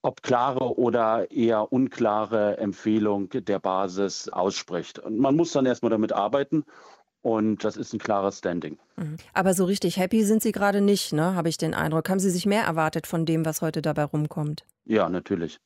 ob 0.00 0.22
klare 0.22 0.78
oder 0.78 1.30
eher 1.30 1.72
unklare 1.72 2.58
Empfehlung 2.58 3.30
der 3.30 3.58
Basis 3.58 4.28
ausspricht. 4.28 4.98
Und 5.00 5.18
man 5.18 5.34
muss 5.34 5.52
dann 5.52 5.66
erstmal 5.66 5.90
damit 5.90 6.12
arbeiten. 6.12 6.64
Und 7.20 7.64
das 7.64 7.76
ist 7.76 7.92
ein 7.92 7.98
klares 7.98 8.38
Standing. 8.38 8.78
Mhm. 8.96 9.16
Aber 9.34 9.52
so 9.54 9.64
richtig 9.64 9.96
happy 9.96 10.22
sind 10.22 10.40
Sie 10.40 10.52
gerade 10.52 10.80
nicht, 10.80 11.12
ne? 11.12 11.34
habe 11.34 11.48
ich 11.48 11.58
den 11.58 11.74
Eindruck. 11.74 12.08
Haben 12.08 12.20
Sie 12.20 12.30
sich 12.30 12.46
mehr 12.46 12.62
erwartet 12.62 13.08
von 13.08 13.26
dem, 13.26 13.44
was 13.44 13.60
heute 13.60 13.82
dabei 13.82 14.04
rumkommt? 14.04 14.64
Ja, 14.84 15.08
natürlich. 15.08 15.58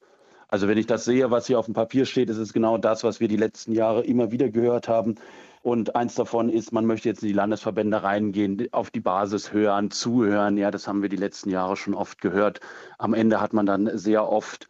Also 0.48 0.66
wenn 0.66 0.78
ich 0.78 0.86
das 0.86 1.04
sehe, 1.04 1.30
was 1.30 1.46
hier 1.46 1.58
auf 1.58 1.66
dem 1.66 1.74
Papier 1.74 2.06
steht, 2.06 2.30
ist 2.30 2.38
es 2.38 2.52
genau 2.52 2.78
das, 2.78 3.04
was 3.04 3.20
wir 3.20 3.28
die 3.28 3.36
letzten 3.36 3.72
Jahre 3.72 4.02
immer 4.02 4.32
wieder 4.32 4.48
gehört 4.48 4.88
haben. 4.88 5.16
Und 5.62 5.94
eins 5.94 6.16
davon 6.16 6.48
ist, 6.48 6.72
man 6.72 6.86
möchte 6.86 7.08
jetzt 7.08 7.22
in 7.22 7.28
die 7.28 7.34
Landesverbände 7.34 8.02
reingehen, 8.02 8.68
auf 8.72 8.90
die 8.90 9.00
Basis 9.00 9.52
hören, 9.52 9.92
zuhören. 9.92 10.56
Ja, 10.56 10.72
das 10.72 10.88
haben 10.88 11.02
wir 11.02 11.08
die 11.08 11.16
letzten 11.16 11.50
Jahre 11.50 11.76
schon 11.76 11.94
oft 11.94 12.20
gehört. 12.20 12.60
Am 12.98 13.14
Ende 13.14 13.40
hat 13.40 13.52
man 13.52 13.64
dann 13.64 13.96
sehr 13.96 14.28
oft 14.28 14.68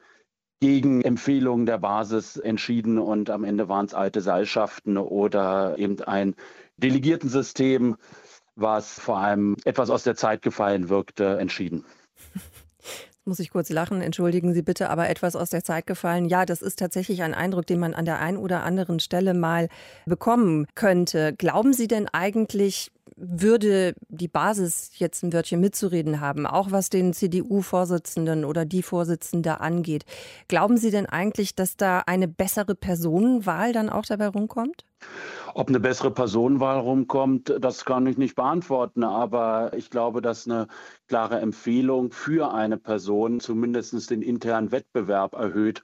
gegen 0.60 1.00
Empfehlungen 1.00 1.66
der 1.66 1.78
Basis 1.78 2.36
entschieden 2.36 2.98
und 2.98 3.30
am 3.30 3.42
Ende 3.42 3.68
waren 3.68 3.86
es 3.86 3.94
alte 3.94 4.20
Seilschaften 4.20 4.98
oder 4.98 5.78
eben 5.78 6.00
ein 6.02 6.36
Delegiertensystem, 6.76 7.96
was 8.54 9.00
vor 9.00 9.18
allem 9.18 9.56
etwas 9.64 9.90
aus 9.90 10.04
der 10.04 10.14
Zeit 10.14 10.42
gefallen 10.42 10.88
wirkte, 10.88 11.38
entschieden 11.38 11.84
muss 13.24 13.38
ich 13.38 13.50
kurz 13.50 13.70
lachen, 13.70 14.00
entschuldigen 14.00 14.52
Sie 14.54 14.62
bitte, 14.62 14.90
aber 14.90 15.08
etwas 15.08 15.36
aus 15.36 15.50
der 15.50 15.64
Zeit 15.64 15.86
gefallen. 15.86 16.24
Ja, 16.26 16.44
das 16.44 16.62
ist 16.62 16.78
tatsächlich 16.78 17.22
ein 17.22 17.34
Eindruck, 17.34 17.66
den 17.66 17.78
man 17.78 17.94
an 17.94 18.04
der 18.04 18.20
einen 18.20 18.36
oder 18.36 18.62
anderen 18.62 19.00
Stelle 19.00 19.34
mal 19.34 19.68
bekommen 20.06 20.66
könnte. 20.74 21.32
Glauben 21.32 21.72
Sie 21.72 21.88
denn 21.88 22.08
eigentlich, 22.08 22.90
würde 23.16 23.94
die 24.08 24.28
Basis 24.28 24.92
jetzt 24.98 25.22
ein 25.22 25.32
Wörtchen 25.32 25.60
mitzureden 25.60 26.20
haben, 26.20 26.46
auch 26.46 26.70
was 26.70 26.90
den 26.90 27.12
CDU-Vorsitzenden 27.12 28.44
oder 28.44 28.64
die 28.64 28.82
Vorsitzende 28.82 29.60
angeht? 29.60 30.04
Glauben 30.48 30.76
Sie 30.76 30.90
denn 30.90 31.06
eigentlich, 31.06 31.54
dass 31.54 31.76
da 31.76 32.00
eine 32.06 32.28
bessere 32.28 32.74
Personenwahl 32.74 33.72
dann 33.72 33.90
auch 33.90 34.04
dabei 34.04 34.28
rumkommt? 34.28 34.84
Ob 35.54 35.68
eine 35.68 35.80
bessere 35.80 36.10
Personenwahl 36.10 36.78
rumkommt, 36.78 37.54
das 37.60 37.84
kann 37.84 38.06
ich 38.06 38.16
nicht 38.16 38.36
beantworten. 38.36 39.04
Aber 39.04 39.72
ich 39.74 39.90
glaube, 39.90 40.22
dass 40.22 40.46
eine 40.46 40.68
klare 41.08 41.40
Empfehlung 41.40 42.12
für 42.12 42.54
eine 42.54 42.78
Person 42.78 43.40
zumindest 43.40 44.10
den 44.10 44.22
internen 44.22 44.72
Wettbewerb 44.72 45.34
erhöht. 45.34 45.82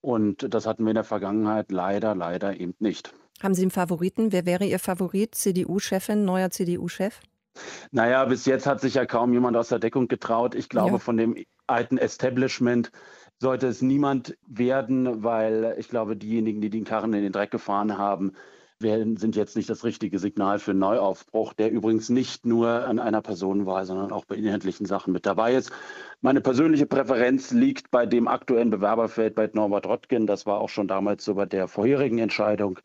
Und 0.00 0.54
das 0.54 0.66
hatten 0.66 0.84
wir 0.84 0.90
in 0.90 0.94
der 0.94 1.04
Vergangenheit 1.04 1.72
leider, 1.72 2.14
leider 2.14 2.58
eben 2.58 2.74
nicht. 2.78 3.12
Haben 3.42 3.54
Sie 3.54 3.62
einen 3.62 3.70
Favoriten? 3.70 4.32
Wer 4.32 4.44
wäre 4.44 4.64
Ihr 4.64 4.78
Favorit? 4.78 5.34
CDU-Chefin, 5.34 6.24
neuer 6.24 6.50
CDU-Chef? 6.50 7.20
Naja, 7.90 8.24
bis 8.26 8.44
jetzt 8.44 8.66
hat 8.66 8.80
sich 8.80 8.94
ja 8.94 9.06
kaum 9.06 9.32
jemand 9.32 9.56
aus 9.56 9.68
der 9.68 9.78
Deckung 9.78 10.08
getraut. 10.08 10.54
Ich 10.54 10.68
glaube, 10.68 10.92
ja. 10.92 10.98
von 10.98 11.16
dem 11.16 11.36
alten 11.66 11.98
Establishment 11.98 12.92
sollte 13.38 13.66
es 13.66 13.80
niemand 13.80 14.36
werden, 14.46 15.24
weil 15.24 15.74
ich 15.78 15.88
glaube, 15.88 16.16
diejenigen, 16.16 16.60
die 16.60 16.70
den 16.70 16.84
Karren 16.84 17.14
in 17.14 17.22
den 17.22 17.32
Dreck 17.32 17.50
gefahren 17.50 17.96
haben, 17.96 18.32
sind 18.82 19.36
jetzt 19.36 19.56
nicht 19.56 19.68
das 19.68 19.84
richtige 19.84 20.18
Signal 20.18 20.58
für 20.58 20.70
einen 20.70 20.80
Neuaufbruch, 20.80 21.52
der 21.52 21.70
übrigens 21.70 22.08
nicht 22.08 22.46
nur 22.46 22.86
an 22.86 22.98
einer 22.98 23.20
Personenwahl, 23.20 23.84
sondern 23.84 24.10
auch 24.10 24.24
bei 24.24 24.36
inhaltlichen 24.36 24.86
Sachen 24.86 25.12
mit 25.12 25.26
dabei 25.26 25.54
ist. 25.54 25.70
Meine 26.22 26.40
persönliche 26.40 26.86
Präferenz 26.86 27.50
liegt 27.50 27.90
bei 27.90 28.06
dem 28.06 28.26
aktuellen 28.26 28.70
Bewerberfeld 28.70 29.34
bei 29.34 29.50
Norbert 29.52 29.86
Rottgen. 29.86 30.26
Das 30.26 30.46
war 30.46 30.60
auch 30.60 30.70
schon 30.70 30.88
damals 30.88 31.24
so 31.24 31.34
bei 31.34 31.44
der 31.44 31.68
vorherigen 31.68 32.18
Entscheidung. 32.18 32.78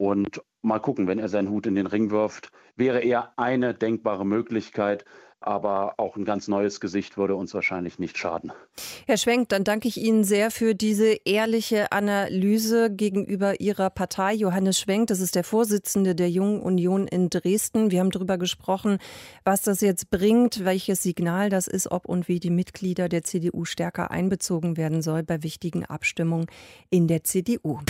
Und 0.00 0.40
mal 0.62 0.78
gucken, 0.78 1.08
wenn 1.08 1.18
er 1.18 1.28
seinen 1.28 1.50
Hut 1.50 1.66
in 1.66 1.74
den 1.74 1.86
Ring 1.86 2.10
wirft, 2.10 2.52
wäre 2.74 3.00
er 3.00 3.34
eine 3.36 3.74
denkbare 3.74 4.24
Möglichkeit 4.24 5.04
aber 5.40 5.94
auch 5.96 6.16
ein 6.16 6.24
ganz 6.24 6.48
neues 6.48 6.80
Gesicht 6.80 7.16
würde 7.16 7.34
uns 7.34 7.54
wahrscheinlich 7.54 7.98
nicht 7.98 8.18
schaden. 8.18 8.52
Herr 9.06 9.16
Schwenk, 9.16 9.48
dann 9.48 9.64
danke 9.64 9.88
ich 9.88 9.96
Ihnen 9.96 10.22
sehr 10.22 10.50
für 10.50 10.74
diese 10.74 11.16
ehrliche 11.24 11.92
Analyse 11.92 12.94
gegenüber 12.94 13.58
Ihrer 13.58 13.90
Partei. 13.90 14.34
Johannes 14.34 14.78
Schwenk, 14.78 15.06
das 15.08 15.20
ist 15.20 15.34
der 15.34 15.44
Vorsitzende 15.44 16.14
der 16.14 16.30
Jungen 16.30 16.60
Union 16.60 17.08
in 17.08 17.30
Dresden. 17.30 17.90
Wir 17.90 18.00
haben 18.00 18.10
darüber 18.10 18.36
gesprochen, 18.36 18.98
was 19.44 19.62
das 19.62 19.80
jetzt 19.80 20.10
bringt, 20.10 20.64
welches 20.64 21.02
Signal 21.02 21.48
das 21.48 21.66
ist, 21.66 21.90
ob 21.90 22.06
und 22.06 22.28
wie 22.28 22.38
die 22.38 22.50
Mitglieder 22.50 23.08
der 23.08 23.24
CDU 23.24 23.64
stärker 23.64 24.10
einbezogen 24.10 24.76
werden 24.76 25.00
soll 25.00 25.22
bei 25.22 25.42
wichtigen 25.42 25.86
Abstimmungen 25.86 26.46
in 26.90 27.08
der 27.08 27.24
CDU. 27.24 27.80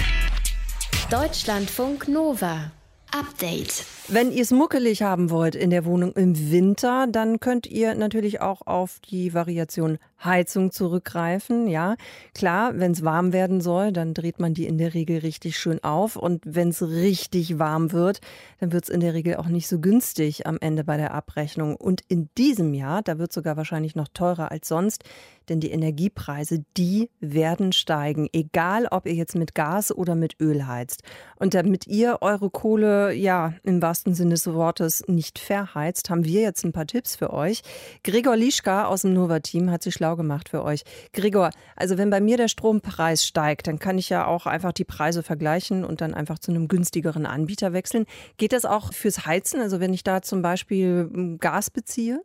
Deutschlandfunk 1.11 2.07
Nova 2.07 2.71
Update. 3.13 3.85
Wenn 4.09 4.33
ihr 4.33 4.43
es 4.43 4.51
muckelig 4.51 5.03
haben 5.03 5.31
wollt 5.31 5.55
in 5.55 5.71
der 5.71 5.85
Wohnung 5.85 6.13
im 6.15 6.51
Winter, 6.51 7.07
dann 7.09 7.39
könnt 7.39 7.67
ihr 7.67 7.95
natürlich 7.95 8.41
auch 8.41 8.67
auf 8.67 8.99
die 9.09 9.35
Variation 9.35 9.99
Heizung 10.25 10.71
zurückgreifen. 10.71 11.69
Ja, 11.69 11.97
klar, 12.35 12.73
wenn 12.75 12.93
es 12.93 13.05
warm 13.05 13.33
werden 13.33 13.61
soll, 13.61 13.93
dann 13.93 14.15
dreht 14.15 14.39
man 14.39 14.53
die 14.53 14.67
in 14.67 14.79
der 14.79 14.95
Regel 14.95 15.19
richtig 15.19 15.59
schön 15.59 15.83
auf. 15.83 16.17
Und 16.17 16.43
wenn 16.45 16.71
es 16.71 16.83
richtig 16.83 17.59
warm 17.59 17.93
wird, 17.93 18.21
dann 18.59 18.73
wird 18.73 18.85
es 18.85 18.91
in 18.91 19.01
der 19.01 19.15
Regel 19.15 19.37
auch 19.37 19.47
nicht 19.47 19.69
so 19.69 19.79
günstig 19.79 20.47
am 20.47 20.59
Ende 20.61 20.85
bei 20.85 20.97
der 20.97 21.15
Abrechnung. 21.15 21.77
Und 21.77 22.03
in 22.09 22.29
diesem 22.37 22.75
Jahr, 22.75 23.03
da 23.03 23.19
wird 23.19 23.31
es 23.31 23.35
sogar 23.35 23.57
wahrscheinlich 23.57 23.95
noch 23.95 24.09
teurer 24.09 24.51
als 24.51 24.69
sonst, 24.69 25.05
denn 25.49 25.61
die 25.61 25.71
Energiepreise, 25.71 26.65
die 26.77 27.11
werden 27.21 27.73
steigen, 27.73 28.29
egal 28.33 28.87
ob 28.91 29.07
ihr 29.07 29.15
jetzt 29.15 29.37
mit 29.37 29.55
Gas 29.55 29.91
oder 29.91 30.15
mit 30.15 30.37
Öl 30.41 30.67
heizt. 30.67 31.03
Und 31.37 31.55
damit 31.55 31.87
ihr 31.87 32.19
eure 32.21 32.51
Kohle, 32.51 33.00
ja, 33.09 33.55
im 33.63 33.81
wahrsten 33.81 34.15
Sinne 34.15 34.31
des 34.31 34.47
Wortes 34.47 35.03
nicht 35.09 35.39
verheizt, 35.39 36.11
haben 36.11 36.25
wir 36.25 36.43
jetzt 36.43 36.65
ein 36.65 36.73
paar 36.73 36.87
Tipps 36.87 37.17
für 37.17 37.33
euch. 37.33 37.63
Gregor 38.05 38.37
Lischka 38.37 38.85
aus 38.85 39.03
dem 39.03 39.15
Nova-Team 39.15 39.71
hat 39.71 39.83
sich 39.83 39.95
schlau 39.95 40.17
gemacht 40.17 40.49
für 40.49 40.63
euch. 40.63 40.83
Gregor, 41.13 41.51
also 41.77 41.99
wenn 41.99 42.11
bei 42.11 42.21
mir 42.21 42.37
der 42.37 42.49
Strompreis 42.49 43.27
steigt, 43.27 43.67
dann 43.67 43.79
kann 43.79 43.99
ich 43.99 44.09
ja 44.09 44.27
auch 44.27 44.47
einfach 44.47 44.73
die 44.73 44.85
Preise 44.85 45.23
vergleichen 45.23 45.85
und 45.85 46.01
dann 46.01 46.15
einfach 46.15 46.39
zu 46.39 46.51
einem 46.51 46.69
günstigeren 46.69 47.27
Anbieter 47.27 47.73
wechseln. 47.73 48.07
Geht 48.37 48.53
das 48.53 48.65
auch 48.65 48.93
fürs 48.93 49.27
Heizen? 49.27 49.61
Also 49.61 49.81
wenn 49.81 49.95
ich 49.95 50.05
da 50.05 50.23
zum 50.23 50.43
Beispiel 50.43 51.09
hm, 51.13 51.39
Gas 51.39 51.71
beziehe? 51.71 52.23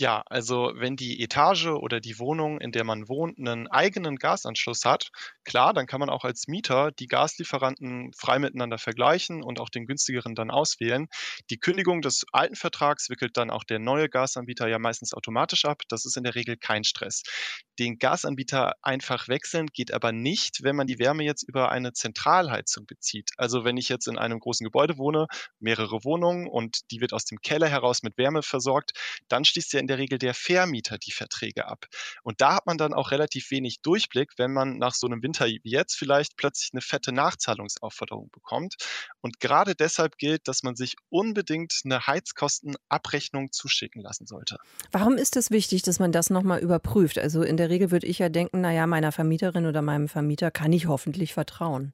Ja, 0.00 0.22
also 0.26 0.70
wenn 0.76 0.94
die 0.94 1.20
Etage 1.24 1.66
oder 1.66 1.98
die 1.98 2.20
Wohnung, 2.20 2.60
in 2.60 2.70
der 2.70 2.84
man 2.84 3.08
wohnt, 3.08 3.36
einen 3.36 3.66
eigenen 3.66 4.14
Gasanschluss 4.14 4.84
hat, 4.84 5.10
klar, 5.42 5.74
dann 5.74 5.86
kann 5.88 5.98
man 5.98 6.08
auch 6.08 6.22
als 6.24 6.46
Mieter 6.46 6.92
die 6.92 7.08
Gaslieferanten 7.08 8.12
frei 8.16 8.38
miteinander 8.38 8.78
vergleichen 8.78 9.42
und 9.42 9.58
auch 9.58 9.70
den 9.70 9.86
günstigeren 9.86 10.36
dann 10.36 10.52
auswählen. 10.52 11.08
Die 11.50 11.58
Kündigung 11.58 12.00
des 12.00 12.24
alten 12.30 12.54
Vertrags 12.54 13.10
wickelt 13.10 13.36
dann 13.36 13.50
auch 13.50 13.64
der 13.64 13.80
neue 13.80 14.08
Gasanbieter 14.08 14.68
ja 14.68 14.78
meistens 14.78 15.14
automatisch 15.14 15.64
ab. 15.64 15.82
Das 15.88 16.04
ist 16.06 16.16
in 16.16 16.22
der 16.22 16.36
Regel 16.36 16.56
kein 16.56 16.84
Stress. 16.84 17.24
Den 17.80 17.98
Gasanbieter 17.98 18.74
einfach 18.82 19.26
wechseln 19.26 19.66
geht 19.72 19.92
aber 19.92 20.12
nicht, 20.12 20.62
wenn 20.62 20.76
man 20.76 20.86
die 20.86 21.00
Wärme 21.00 21.24
jetzt 21.24 21.42
über 21.42 21.70
eine 21.72 21.92
Zentralheizung 21.92 22.86
bezieht. 22.86 23.30
Also 23.36 23.64
wenn 23.64 23.76
ich 23.76 23.88
jetzt 23.88 24.06
in 24.06 24.18
einem 24.18 24.38
großen 24.38 24.64
Gebäude 24.64 24.96
wohne, 24.96 25.26
mehrere 25.58 26.04
Wohnungen 26.04 26.46
und 26.46 26.90
die 26.92 27.00
wird 27.00 27.12
aus 27.12 27.24
dem 27.24 27.38
Keller 27.40 27.68
heraus 27.68 28.04
mit 28.04 28.16
Wärme 28.16 28.42
versorgt, 28.42 28.92
dann 29.28 29.44
schließt 29.44 29.72
ja 29.72 29.80
in 29.80 29.87
der 29.88 29.98
Regel 29.98 30.18
der 30.18 30.34
Vermieter 30.34 30.98
die 30.98 31.12
Verträge 31.12 31.66
ab. 31.66 31.86
Und 32.22 32.40
da 32.40 32.54
hat 32.54 32.66
man 32.66 32.78
dann 32.78 32.94
auch 32.94 33.10
relativ 33.10 33.50
wenig 33.50 33.80
Durchblick, 33.82 34.32
wenn 34.36 34.52
man 34.52 34.78
nach 34.78 34.94
so 34.94 35.06
einem 35.06 35.22
Winter 35.22 35.46
wie 35.46 35.60
jetzt 35.64 35.96
vielleicht 35.96 36.36
plötzlich 36.36 36.70
eine 36.72 36.80
fette 36.80 37.12
Nachzahlungsaufforderung 37.12 38.30
bekommt. 38.30 38.76
Und 39.20 39.40
gerade 39.40 39.74
deshalb 39.74 40.18
gilt, 40.18 40.46
dass 40.48 40.62
man 40.62 40.76
sich 40.76 40.96
unbedingt 41.08 41.80
eine 41.84 42.06
Heizkostenabrechnung 42.06 43.52
zuschicken 43.52 44.02
lassen 44.02 44.26
sollte. 44.26 44.58
Warum 44.92 45.16
ist 45.16 45.36
es 45.36 45.50
wichtig, 45.50 45.82
dass 45.82 45.98
man 45.98 46.12
das 46.12 46.30
nochmal 46.30 46.60
überprüft? 46.60 47.18
Also 47.18 47.42
in 47.42 47.56
der 47.56 47.70
Regel 47.70 47.90
würde 47.90 48.06
ich 48.06 48.18
ja 48.18 48.28
denken, 48.28 48.60
naja, 48.60 48.86
meiner 48.86 49.12
Vermieterin 49.12 49.66
oder 49.66 49.82
meinem 49.82 50.08
Vermieter 50.08 50.50
kann 50.50 50.72
ich 50.72 50.86
hoffentlich 50.86 51.34
vertrauen. 51.34 51.92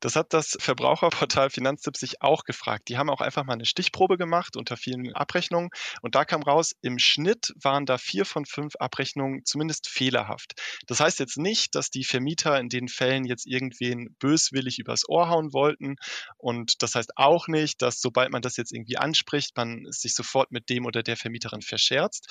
Das 0.00 0.16
hat 0.16 0.32
das 0.32 0.56
Verbraucherportal 0.60 1.50
Finanztipp 1.50 1.96
sich 1.96 2.22
auch 2.22 2.44
gefragt. 2.44 2.88
Die 2.88 2.98
haben 2.98 3.10
auch 3.10 3.20
einfach 3.20 3.44
mal 3.44 3.54
eine 3.54 3.64
Stichprobe 3.64 4.16
gemacht 4.16 4.56
unter 4.56 4.76
vielen 4.76 5.14
Abrechnungen 5.14 5.70
und 6.02 6.14
da 6.14 6.24
kam 6.24 6.42
raus, 6.42 6.74
im 6.82 6.98
Schnitt 6.98 7.52
waren 7.62 7.86
da 7.86 7.98
vier 7.98 8.24
von 8.24 8.44
fünf 8.44 8.76
Abrechnungen 8.76 9.44
zumindest 9.44 9.88
fehlerhaft. 9.88 10.54
Das 10.86 11.00
heißt 11.00 11.18
jetzt 11.18 11.38
nicht, 11.38 11.74
dass 11.74 11.90
die 11.90 12.04
Vermieter 12.04 12.58
in 12.58 12.68
den 12.68 12.88
Fällen 12.88 13.24
jetzt 13.24 13.46
irgendwen 13.46 14.14
böswillig 14.18 14.78
übers 14.78 15.08
Ohr 15.08 15.28
hauen 15.28 15.52
wollten 15.52 15.96
und 16.36 16.82
das 16.82 16.94
heißt 16.94 17.16
auch 17.16 17.48
nicht, 17.48 17.82
dass 17.82 18.00
sobald 18.00 18.30
man 18.30 18.42
das 18.42 18.56
jetzt 18.56 18.72
irgendwie 18.72 18.96
anspricht, 18.98 19.56
man 19.56 19.86
sich 19.90 20.14
sofort 20.14 20.52
mit 20.52 20.68
dem 20.68 20.86
oder 20.86 21.02
der 21.02 21.16
Vermieterin 21.16 21.62
verscherzt. 21.62 22.28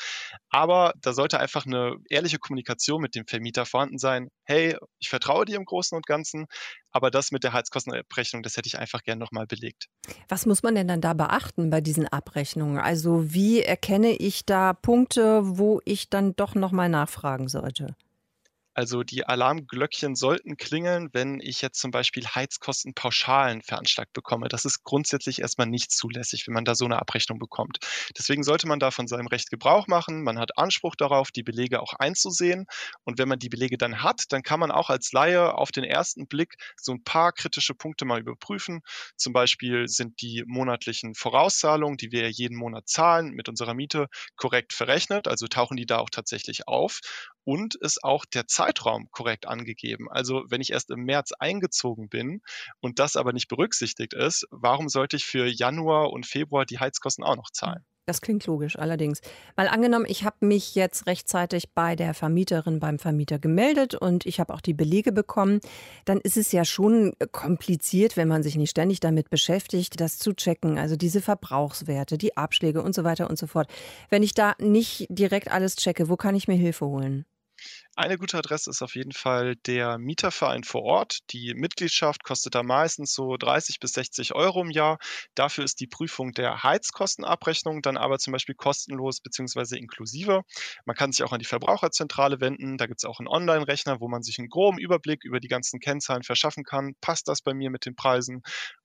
Aber 0.50 0.94
da 1.02 1.14
sollte 1.14 1.40
einfach 1.40 1.66
eine 1.66 1.98
ehrliche 2.10 2.40
Kommunikation 2.40 3.02
mit 3.02 3.16
dem 3.16 3.26
Vermieter 3.28 3.66
vorhanden 3.66 3.98
sein. 3.98 4.30
Hey, 4.46 4.78
ich 5.00 5.10
vertraue 5.10 5.46
dir 5.46 5.56
im 5.56 5.66
Großen 5.66 5.96
und 5.96 6.06
Ganzen, 6.06 6.48
aber 6.94 7.12
das 7.12 7.32
mit 7.32 7.44
der 7.44 7.54
Heizkostenabrechnung, 7.54 8.44
das 8.44 8.56
hätte 8.56 8.68
ich 8.68 8.80
einfach 8.80 9.04
gern 9.04 9.20
nochmal 9.20 9.48
belegt. 9.48 9.90
Was 10.30 10.46
muss 10.46 10.64
man 10.64 10.76
denn 10.76 10.88
dann 10.88 11.02
da 11.02 11.14
beachten 11.14 11.70
bei 11.70 11.82
diesen 11.82 12.08
Abrechnungen? 12.08 12.78
Also 12.78 13.34
wie 13.34 13.62
erkenne 13.62 14.12
ich 14.12 14.46
da 14.46 14.74
Punkte, 14.74 15.42
wo 15.44 15.82
ich 15.86 16.10
dann 16.10 16.36
doch 16.36 16.56
nochmal 16.56 16.90
nachfragen 16.90 17.50
sollte? 17.50 17.96
Also 18.76 19.04
die 19.04 19.26
Alarmglöckchen 19.26 20.16
sollten 20.16 20.58
klingeln, 20.58 21.10
wenn 21.14 21.40
ich 21.40 21.62
jetzt 21.62 21.80
zum 21.80 21.92
Beispiel 21.92 22.26
Heizkostenpauschalen 22.26 23.62
veranschlagt 23.62 24.14
bekomme. 24.14 24.48
Das 24.48 24.66
ist 24.66 24.84
grundsätzlich 24.84 25.42
erstmal 25.42 25.68
nicht 25.68 25.92
zulässig, 25.92 26.48
wenn 26.48 26.56
man 26.56 26.66
da 26.66 26.74
so 26.74 26.86
eine 26.86 26.98
Abrechnung 27.00 27.38
bekommt. 27.38 27.78
Deswegen 28.18 28.44
sollte 28.44 28.68
man 28.68 28.80
da 28.80 28.90
von 28.90 29.08
seinem 29.08 29.28
Recht 29.28 29.52
Gebrauch 29.52 29.86
machen. 29.88 30.24
Man 30.24 30.40
hat 30.40 30.58
Anspruch 30.58 30.96
darauf, 30.96 31.32
die 31.32 31.44
Belege 31.44 31.82
auch 31.82 31.94
einzusehen. 31.94 32.66
Und 33.04 33.20
wenn 33.20 33.28
man 33.28 33.38
die 33.38 33.50
Belege 33.50 33.78
dann 33.78 34.02
hat, 34.02 34.24
dann 34.30 34.42
kann 34.42 34.60
man 34.60 34.72
auch 34.72 34.90
als 34.90 35.12
Laie 35.12 35.54
auf 35.54 35.72
den 35.72 35.84
ersten 35.84 36.28
Blick 36.28 36.56
so 36.76 36.94
ein 36.94 37.04
paar 37.04 37.32
kritische 37.32 37.76
Punkte 37.76 38.06
mal 38.06 38.20
überprüfen. 38.20 38.82
Zum 39.18 39.34
Beispiel 39.34 39.88
sind 39.88 40.20
die 40.22 40.44
monatlichen 40.48 41.14
Vorauszahlungen, 41.14 41.98
die 41.98 42.12
wir 42.12 42.28
jeden 42.32 42.58
Monat 42.58 42.88
zahlen 42.88 43.32
mit 43.32 43.50
unserer 43.50 43.76
Miete, 43.76 44.08
korrekt 44.36 44.74
verrechnet. 44.74 45.28
Also 45.28 45.48
tauchen 45.48 45.78
die 45.78 45.86
da 45.86 46.00
auch 46.00 46.10
tatsächlich 46.10 46.68
auf 46.68 47.02
und 47.46 47.76
ist 47.76 48.04
auch 48.04 48.26
der 48.26 48.48
Zeitraum 48.64 49.10
korrekt 49.12 49.48
angegeben. 49.48 50.08
Also 50.10 50.44
wenn 50.48 50.62
ich 50.62 50.72
erst 50.72 50.90
im 50.90 51.04
März 51.04 51.32
eingezogen 51.38 52.08
bin 52.08 52.42
und 52.80 53.00
das 53.00 53.16
aber 53.16 53.34
nicht 53.34 53.50
berücksichtigt 53.50 54.14
ist, 54.14 54.48
warum 54.52 54.88
sollte 54.88 55.18
ich 55.18 55.26
für 55.26 55.46
Januar 55.48 56.12
und 56.12 56.26
Februar 56.26 56.66
die 56.66 56.80
Heizkosten 56.80 57.24
auch 57.24 57.36
noch 57.36 57.52
zahlen? 57.52 57.84
Das 58.06 58.20
klingt 58.20 58.46
logisch, 58.48 58.78
allerdings. 58.78 59.22
Mal 59.56 59.70
angenommen, 59.70 60.06
ich 60.08 60.26
habe 60.26 60.46
mich 60.46 60.76
jetzt 60.76 61.08
rechtzeitig 61.08 61.72
bei 61.74 61.96
der 61.96 62.14
Vermieterin, 62.14 62.80
beim 62.82 63.00
Vermieter 63.00 63.40
gemeldet 63.40 63.96
und 63.96 64.26
ich 64.26 64.42
habe 64.42 64.54
auch 64.54 64.60
die 64.60 64.74
Belege 64.74 65.14
bekommen, 65.14 65.62
dann 66.04 66.20
ist 66.20 66.36
es 66.36 66.52
ja 66.52 66.66
schon 66.66 67.14
kompliziert, 67.32 68.18
wenn 68.18 68.28
man 68.28 68.44
sich 68.44 68.58
nicht 68.58 68.72
ständig 68.72 69.00
damit 69.00 69.30
beschäftigt, 69.30 70.02
das 70.02 70.20
zu 70.20 70.34
checken. 70.34 70.78
Also 70.78 70.98
diese 70.98 71.22
Verbrauchswerte, 71.22 72.18
die 72.18 72.36
Abschläge 72.36 72.82
und 72.82 72.94
so 72.94 73.06
weiter 73.06 73.30
und 73.30 73.38
so 73.38 73.48
fort. 73.48 73.72
Wenn 74.10 74.24
ich 74.24 74.34
da 74.34 74.54
nicht 74.60 75.08
direkt 75.10 75.50
alles 75.50 75.78
checke, 75.78 76.10
wo 76.10 76.18
kann 76.18 76.36
ich 76.36 76.50
mir 76.50 76.56
Hilfe 76.56 76.86
holen? 76.86 77.26
Eine 77.96 78.18
gute 78.18 78.40
Adresse 78.40 78.72
ist 78.72 78.82
auf 78.82 78.96
jeden 78.96 79.12
Fall 79.12 79.56
der 79.56 80.00
Mieterverein 80.00 80.64
vor 80.64 80.82
Ort. 80.82 81.20
Die 81.30 81.54
Mitgliedschaft 81.54 82.24
kostet 82.24 82.56
da 82.56 82.64
meistens 82.64 83.14
so 83.14 83.38
30 83.38 83.80
bis 83.80 83.94
60 83.94 84.34
Euro 84.34 84.62
im 84.62 84.72
Jahr. 84.72 84.98
Dafür 85.36 85.64
ist 85.64 85.80
die 85.80 85.86
Prüfung 85.86 86.32
der 86.32 86.64
Heizkostenabrechnung 86.64 87.84
dann 87.84 87.98
aber 87.98 88.18
zum 88.18 88.34
Beispiel 88.34 88.56
kostenlos 88.56 89.22
bzw. 89.22 89.78
inklusive. 89.78 90.42
Man 90.86 90.96
kann 90.96 91.12
sich 91.12 91.24
auch 91.24 91.34
an 91.34 91.40
die 91.40 91.46
Verbraucherzentrale 91.46 92.42
wenden. 92.42 92.78
Da 92.78 92.88
gibt 92.88 93.00
es 93.02 93.06
auch 93.06 93.20
einen 93.20 93.28
Online-Rechner, 93.28 94.00
wo 94.00 94.08
man 94.08 94.24
sich 94.24 94.40
einen 94.40 94.50
groben 94.50 94.80
Überblick 94.80 95.24
über 95.24 95.40
die 95.40 95.48
ganzen 95.48 95.80
Kennzahlen 95.80 96.24
verschaffen 96.24 96.64
kann. 96.64 96.96
Passt 97.00 97.28
das 97.28 97.44
bei 97.44 97.54
mir 97.54 97.70
mit 97.70 97.86
den 97.86 97.96
Preisen? 97.96 98.42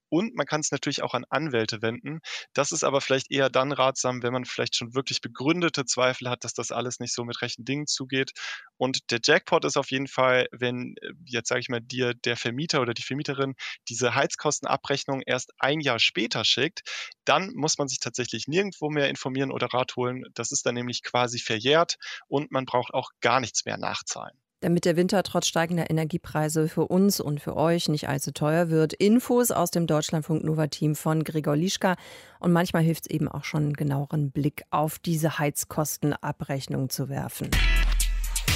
Und 0.09 0.35
man 0.35 0.45
kann 0.45 0.61
es 0.61 0.71
natürlich 0.71 1.03
auch 1.03 1.13
an 1.13 1.25
Anwälte 1.29 1.81
wenden. 1.81 2.19
Das 2.53 2.71
ist 2.71 2.83
aber 2.83 3.01
vielleicht 3.01 3.31
eher 3.31 3.49
dann 3.49 3.71
ratsam, 3.71 4.23
wenn 4.23 4.33
man 4.33 4.45
vielleicht 4.45 4.75
schon 4.75 4.93
wirklich 4.93 5.21
begründete 5.21 5.85
Zweifel 5.85 6.29
hat, 6.29 6.43
dass 6.43 6.53
das 6.53 6.71
alles 6.71 6.99
nicht 6.99 7.13
so 7.13 7.23
mit 7.23 7.41
rechten 7.41 7.65
Dingen 7.65 7.87
zugeht. 7.87 8.31
Und 8.77 9.11
der 9.11 9.19
Jackpot 9.23 9.65
ist 9.65 9.77
auf 9.77 9.91
jeden 9.91 10.07
Fall, 10.07 10.47
wenn 10.51 10.95
äh, 11.01 11.11
jetzt 11.25 11.49
sage 11.49 11.61
ich 11.61 11.69
mal 11.69 11.81
dir 11.81 12.13
der 12.13 12.37
Vermieter 12.37 12.81
oder 12.81 12.93
die 12.93 13.03
Vermieterin 13.03 13.55
diese 13.87 14.15
Heizkostenabrechnung 14.15 15.21
erst 15.25 15.53
ein 15.59 15.79
Jahr 15.79 15.99
später 15.99 16.43
schickt, 16.45 16.81
dann 17.25 17.51
muss 17.53 17.77
man 17.77 17.87
sich 17.87 17.99
tatsächlich 17.99 18.47
nirgendwo 18.47 18.89
mehr 18.89 19.09
informieren 19.09 19.51
oder 19.51 19.67
Rat 19.67 19.95
holen. 19.95 20.23
Das 20.33 20.51
ist 20.51 20.65
dann 20.65 20.75
nämlich 20.75 21.03
quasi 21.03 21.39
verjährt 21.39 21.97
und 22.27 22.51
man 22.51 22.65
braucht 22.65 22.93
auch 22.93 23.11
gar 23.21 23.39
nichts 23.39 23.65
mehr 23.65 23.77
nachzahlen 23.77 24.37
damit 24.61 24.85
der 24.85 24.95
Winter 24.95 25.23
trotz 25.23 25.47
steigender 25.47 25.89
Energiepreise 25.89 26.67
für 26.67 26.87
uns 26.87 27.19
und 27.19 27.39
für 27.39 27.55
euch 27.55 27.89
nicht 27.89 28.09
allzu 28.09 28.31
teuer 28.31 28.69
wird. 28.69 28.93
Infos 28.93 29.51
aus 29.51 29.71
dem 29.71 29.87
Deutschlandfunk 29.87 30.43
Nova 30.43 30.67
Team 30.67 30.95
von 30.95 31.23
Gregor 31.23 31.55
Lischka. 31.55 31.95
Und 32.39 32.51
manchmal 32.51 32.83
hilft 32.83 33.05
es 33.05 33.09
eben 33.09 33.27
auch 33.27 33.43
schon, 33.43 33.63
einen 33.63 33.73
genaueren 33.73 34.31
Blick 34.31 34.63
auf 34.69 34.99
diese 34.99 35.39
Heizkostenabrechnung 35.39 36.89
zu 36.89 37.09
werfen. 37.09 37.49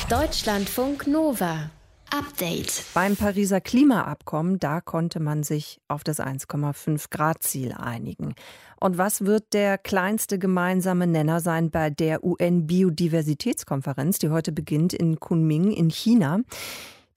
Deutschlandfunk 0.09 1.07
Nova. 1.07 1.69
Update. 2.13 2.85
Beim 2.93 3.15
Pariser 3.15 3.59
Klimaabkommen, 3.59 4.59
da 4.59 4.81
konnte 4.81 5.19
man 5.19 5.41
sich 5.41 5.81
auf 5.87 6.03
das 6.03 6.19
1,5 6.19 7.09
Grad 7.09 7.41
Ziel 7.41 7.71
einigen. 7.71 8.35
Und 8.79 8.99
was 8.99 9.25
wird 9.25 9.51
der 9.53 9.79
kleinste 9.79 10.37
gemeinsame 10.37 11.07
Nenner 11.07 11.39
sein 11.39 11.71
bei 11.71 11.89
der 11.89 12.23
UN 12.23 12.67
Biodiversitätskonferenz, 12.67 14.19
die 14.19 14.29
heute 14.29 14.51
beginnt 14.51 14.93
in 14.93 15.19
Kunming 15.19 15.71
in 15.71 15.89
China? 15.89 16.41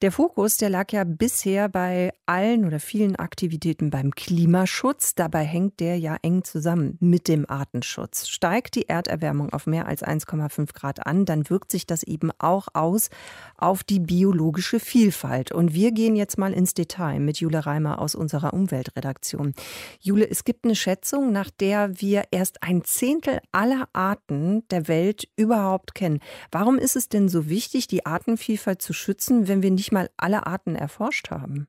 Der 0.03 0.11
Fokus, 0.11 0.57
der 0.57 0.69
lag 0.69 0.91
ja 0.91 1.03
bisher 1.05 1.69
bei 1.69 2.13
allen 2.27 2.65
oder 2.65 2.79
vielen 2.79 3.15
Aktivitäten 3.15 3.89
beim 3.89 4.11
Klimaschutz. 4.11 5.15
Dabei 5.15 5.43
hängt 5.43 5.79
der 5.79 5.97
ja 5.97 6.17
eng 6.21 6.43
zusammen 6.43 6.97
mit 6.99 7.27
dem 7.27 7.49
Artenschutz. 7.49 8.27
Steigt 8.27 8.75
die 8.75 8.89
Erderwärmung 8.89 9.53
auf 9.53 9.65
mehr 9.65 9.87
als 9.87 10.03
1,5 10.03 10.71
Grad 10.73 11.07
an, 11.07 11.25
dann 11.25 11.49
wirkt 11.49 11.71
sich 11.71 11.87
das 11.87 12.03
eben 12.03 12.29
auch 12.37 12.67
aus 12.73 13.09
auf 13.57 13.83
die 13.83 13.99
biologische 13.99 14.79
Vielfalt. 14.79 15.51
Und 15.51 15.73
wir 15.73 15.91
gehen 15.91 16.15
jetzt 16.15 16.37
mal 16.37 16.53
ins 16.53 16.75
Detail 16.75 17.19
mit 17.19 17.39
Jule 17.39 17.65
Reimer 17.65 17.99
aus 17.99 18.13
unserer 18.13 18.53
Umweltredaktion. 18.53 19.55
Jule, 19.99 20.29
es 20.29 20.43
gibt 20.43 20.65
eine 20.65 20.75
Schätzung, 20.75 21.31
nach 21.31 21.49
der 21.49 21.99
wir 21.99 22.25
erst 22.29 22.61
ein 22.61 22.83
Zehntel 22.83 23.39
aller 23.51 23.89
Arten 23.93 24.61
der 24.69 24.87
Welt 24.87 25.27
überhaupt 25.37 25.95
kennen. 25.95 26.19
Warum 26.51 26.77
ist 26.77 26.95
es 26.95 27.09
denn 27.09 27.29
so 27.29 27.49
wichtig, 27.49 27.87
die 27.87 28.05
Artenvielfalt 28.05 28.79
zu 28.79 28.93
schützen, 28.93 29.47
wenn 29.47 29.63
wir 29.63 29.71
nicht 29.71 29.86
mal 29.91 30.09
alle 30.17 30.45
Arten 30.45 30.75
erforscht 30.75 31.31
haben? 31.31 31.67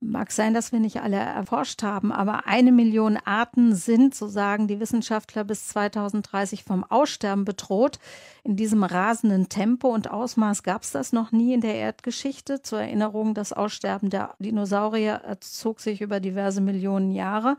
Mag 0.00 0.30
sein, 0.30 0.52
dass 0.52 0.72
wir 0.72 0.80
nicht 0.80 1.00
alle 1.00 1.16
erforscht 1.16 1.82
haben, 1.82 2.12
aber 2.12 2.46
eine 2.46 2.70
Million 2.70 3.16
Arten 3.16 3.74
sind, 3.74 4.14
so 4.14 4.28
sagen 4.28 4.68
die 4.68 4.78
Wissenschaftler, 4.78 5.42
bis 5.42 5.68
2030 5.68 6.64
vom 6.64 6.84
Aussterben 6.84 7.46
bedroht. 7.46 7.98
In 8.44 8.56
diesem 8.56 8.84
rasenden 8.84 9.48
Tempo 9.48 9.88
und 9.88 10.10
Ausmaß 10.10 10.62
gab 10.62 10.82
es 10.82 10.92
das 10.92 11.14
noch 11.14 11.32
nie 11.32 11.54
in 11.54 11.62
der 11.62 11.76
Erdgeschichte. 11.76 12.60
Zur 12.60 12.80
Erinnerung, 12.80 13.32
das 13.32 13.54
Aussterben 13.54 14.10
der 14.10 14.34
Dinosaurier 14.38 15.38
zog 15.40 15.80
sich 15.80 16.02
über 16.02 16.20
diverse 16.20 16.60
Millionen 16.60 17.10
Jahre. 17.10 17.56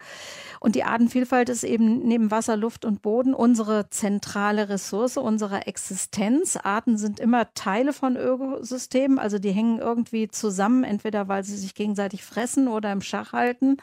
Und 0.60 0.76
die 0.76 0.84
Artenvielfalt 0.84 1.50
ist 1.50 1.64
eben 1.64 2.08
neben 2.08 2.30
Wasser, 2.30 2.56
Luft 2.56 2.86
und 2.86 3.02
Boden 3.02 3.34
unsere 3.34 3.90
zentrale 3.90 4.70
Ressource 4.70 5.18
unserer 5.18 5.68
Existenz. 5.68 6.56
Arten 6.56 6.98
sind 6.98 7.20
immer 7.20 7.52
Teile 7.56 7.94
von 7.94 8.16
Ökosystemen, 8.16 9.18
also 9.18 9.40
die 9.40 9.52
hängen 9.52 9.80
irgendwie 9.80 10.28
zusammen, 10.28 10.84
entweder 10.84 11.28
weil 11.28 11.44
sie 11.44 11.58
sich 11.58 11.74
gegenseitig 11.74 12.27
fressen 12.28 12.68
oder 12.68 12.92
im 12.92 13.02
Schach 13.02 13.34
halten. 13.34 13.78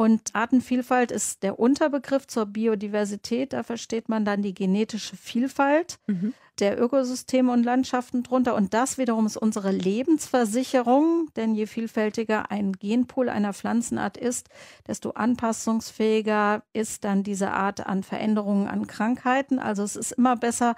Und 0.00 0.32
Artenvielfalt 0.32 1.10
ist 1.10 1.42
der 1.42 1.58
Unterbegriff 1.58 2.24
zur 2.28 2.46
Biodiversität. 2.46 3.52
Da 3.52 3.64
versteht 3.64 4.08
man 4.08 4.24
dann 4.24 4.42
die 4.42 4.54
genetische 4.54 5.16
Vielfalt 5.16 5.98
mhm. 6.06 6.34
der 6.60 6.80
Ökosysteme 6.80 7.50
und 7.50 7.64
Landschaften 7.64 8.22
drunter. 8.22 8.54
Und 8.54 8.74
das 8.74 8.96
wiederum 8.96 9.26
ist 9.26 9.36
unsere 9.36 9.72
Lebensversicherung. 9.72 11.30
Denn 11.34 11.56
je 11.56 11.66
vielfältiger 11.66 12.52
ein 12.52 12.74
Genpool 12.74 13.28
einer 13.28 13.52
Pflanzenart 13.52 14.16
ist, 14.16 14.48
desto 14.86 15.10
anpassungsfähiger 15.10 16.62
ist 16.72 17.02
dann 17.02 17.24
diese 17.24 17.50
Art 17.50 17.84
an 17.84 18.04
Veränderungen, 18.04 18.68
an 18.68 18.86
Krankheiten. 18.86 19.58
Also 19.58 19.82
es 19.82 19.96
ist 19.96 20.12
immer 20.12 20.36
besser, 20.36 20.76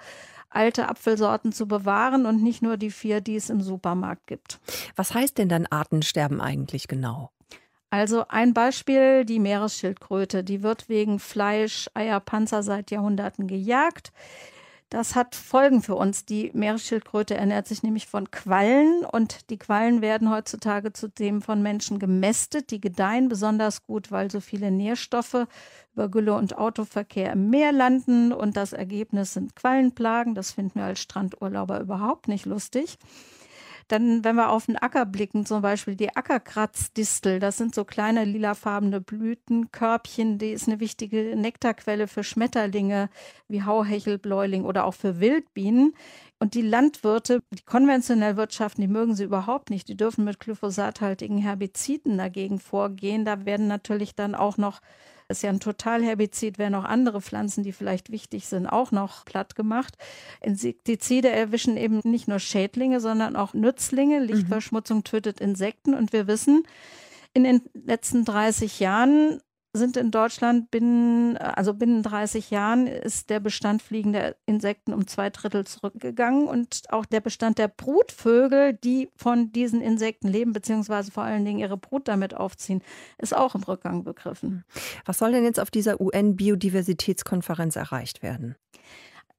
alte 0.51 0.87
Apfelsorten 0.87 1.51
zu 1.51 1.67
bewahren 1.67 2.25
und 2.25 2.43
nicht 2.43 2.61
nur 2.61 2.77
die 2.77 2.91
vier, 2.91 3.21
die 3.21 3.35
es 3.35 3.49
im 3.49 3.61
Supermarkt 3.61 4.27
gibt. 4.27 4.59
Was 4.95 5.13
heißt 5.13 5.37
denn 5.37 5.49
dann 5.49 5.65
Artensterben 5.65 6.41
eigentlich 6.41 6.87
genau? 6.87 7.31
Also 7.89 8.25
ein 8.29 8.53
Beispiel, 8.53 9.25
die 9.25 9.39
Meeresschildkröte, 9.39 10.45
die 10.45 10.63
wird 10.63 10.87
wegen 10.87 11.19
Fleisch, 11.19 11.89
Eier, 11.93 12.21
Panzer 12.21 12.63
seit 12.63 12.89
Jahrhunderten 12.89 13.47
gejagt. 13.47 14.13
Das 14.91 15.15
hat 15.15 15.35
Folgen 15.35 15.81
für 15.81 15.95
uns. 15.95 16.25
Die 16.25 16.51
Meeresschildkröte 16.53 17.33
ernährt 17.33 17.65
sich 17.65 17.81
nämlich 17.81 18.07
von 18.07 18.29
Quallen 18.29 19.05
und 19.05 19.49
die 19.49 19.57
Quallen 19.57 20.01
werden 20.01 20.29
heutzutage 20.29 20.91
zudem 20.91 21.41
von 21.41 21.61
Menschen 21.61 21.97
gemästet. 21.97 22.71
Die 22.71 22.81
gedeihen 22.81 23.29
besonders 23.29 23.83
gut, 23.83 24.11
weil 24.11 24.29
so 24.29 24.41
viele 24.41 24.69
Nährstoffe 24.69 25.47
über 25.93 26.09
Gülle 26.09 26.33
und 26.33 26.57
Autoverkehr 26.57 27.31
im 27.31 27.49
Meer 27.49 27.71
landen 27.71 28.33
und 28.33 28.57
das 28.57 28.73
Ergebnis 28.73 29.31
sind 29.31 29.55
Quallenplagen. 29.55 30.35
Das 30.35 30.51
finden 30.51 30.79
wir 30.79 30.83
als 30.83 30.99
Strandurlauber 30.99 31.79
überhaupt 31.79 32.27
nicht 32.27 32.45
lustig. 32.45 32.97
Dann, 33.91 34.23
wenn 34.23 34.37
wir 34.37 34.51
auf 34.51 34.67
den 34.67 34.77
Acker 34.77 35.05
blicken, 35.05 35.45
zum 35.45 35.61
Beispiel 35.61 35.95
die 35.95 36.15
Ackerkratzdistel, 36.15 37.39
das 37.39 37.57
sind 37.57 37.75
so 37.75 37.83
kleine 37.83 38.23
lilafarbene 38.23 39.01
Blütenkörbchen, 39.01 40.37
die 40.37 40.51
ist 40.51 40.69
eine 40.69 40.79
wichtige 40.79 41.35
Nektarquelle 41.35 42.07
für 42.07 42.23
Schmetterlinge 42.23 43.09
wie 43.49 43.63
Hauhechel, 43.63 44.17
Bläuling 44.17 44.63
oder 44.63 44.85
auch 44.85 44.93
für 44.93 45.19
Wildbienen. 45.19 45.93
Und 46.39 46.53
die 46.53 46.61
Landwirte, 46.61 47.43
die 47.51 47.63
konventionell 47.63 48.37
wirtschaften, 48.37 48.81
die 48.81 48.87
mögen 48.87 49.13
sie 49.13 49.25
überhaupt 49.25 49.69
nicht. 49.69 49.89
Die 49.89 49.97
dürfen 49.97 50.23
mit 50.23 50.39
glyphosathaltigen 50.39 51.39
Herbiziden 51.39 52.17
dagegen 52.17 52.59
vorgehen. 52.59 53.25
Da 53.25 53.45
werden 53.45 53.67
natürlich 53.67 54.15
dann 54.15 54.35
auch 54.35 54.55
noch 54.55 54.79
ist 55.29 55.43
ja 55.43 55.49
ein 55.49 55.59
Totalherbizid, 55.59 56.57
werden 56.57 56.75
auch 56.75 56.83
andere 56.83 57.21
Pflanzen, 57.21 57.63
die 57.63 57.71
vielleicht 57.71 58.11
wichtig 58.11 58.47
sind, 58.47 58.67
auch 58.67 58.91
noch 58.91 59.25
platt 59.25 59.55
gemacht. 59.55 59.97
Insektizide 60.41 61.29
erwischen 61.29 61.77
eben 61.77 62.01
nicht 62.03 62.27
nur 62.27 62.39
Schädlinge, 62.39 62.99
sondern 62.99 63.35
auch 63.35 63.53
Nützlinge. 63.53 64.19
Mhm. 64.19 64.27
Lichtverschmutzung 64.27 65.03
tötet 65.03 65.39
Insekten 65.39 65.93
und 65.93 66.13
wir 66.13 66.27
wissen, 66.27 66.63
in 67.33 67.43
den 67.43 67.61
letzten 67.73 68.25
30 68.25 68.79
Jahren 68.79 69.41
sind 69.73 69.95
in 69.95 70.11
Deutschland 70.11 70.69
binnen, 70.69 71.37
also 71.37 71.73
binnen 71.73 72.03
30 72.03 72.51
Jahren 72.51 72.87
ist 72.87 73.29
der 73.29 73.39
Bestand 73.39 73.81
fliegender 73.81 74.35
Insekten 74.45 74.93
um 74.93 75.07
zwei 75.07 75.29
Drittel 75.29 75.65
zurückgegangen 75.65 76.47
und 76.47 76.83
auch 76.89 77.05
der 77.05 77.21
Bestand 77.21 77.57
der 77.57 77.69
Brutvögel, 77.69 78.73
die 78.73 79.09
von 79.15 79.51
diesen 79.53 79.81
Insekten 79.81 80.27
leben, 80.27 80.51
beziehungsweise 80.51 81.11
vor 81.11 81.23
allen 81.23 81.45
Dingen 81.45 81.59
ihre 81.59 81.77
Brut 81.77 82.07
damit 82.07 82.33
aufziehen, 82.33 82.83
ist 83.17 83.35
auch 83.35 83.55
im 83.55 83.63
Rückgang 83.63 84.03
begriffen. 84.03 84.65
Was 85.05 85.19
soll 85.19 85.31
denn 85.31 85.45
jetzt 85.45 85.59
auf 85.59 85.71
dieser 85.71 86.01
UN-Biodiversitätskonferenz 86.01 87.77
erreicht 87.77 88.21
werden? 88.21 88.55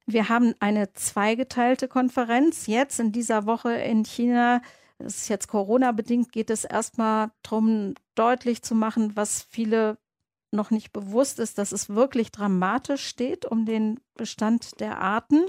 Wir 0.05 0.29
haben 0.29 0.53
eine 0.59 0.93
zweigeteilte 0.93 1.87
Konferenz. 1.87 2.67
Jetzt 2.67 2.99
in 2.99 3.11
dieser 3.11 3.45
Woche 3.45 3.73
in 3.73 4.03
China 4.03 4.61
das 4.99 5.17
ist 5.17 5.29
jetzt 5.29 5.47
Corona-bedingt, 5.47 6.31
geht 6.31 6.49
es 6.49 6.63
erstmal 6.63 7.31
darum, 7.41 7.95
deutlich 8.15 8.61
zu 8.61 8.75
machen, 8.75 9.15
was 9.15 9.41
viele 9.49 9.97
noch 10.53 10.71
nicht 10.71 10.93
bewusst 10.93 11.39
ist, 11.39 11.57
dass 11.57 11.71
es 11.71 11.89
wirklich 11.89 12.31
dramatisch 12.31 13.05
steht 13.05 13.45
um 13.45 13.65
den 13.65 13.99
Bestand 14.15 14.79
der 14.79 14.99
Arten. 14.99 15.45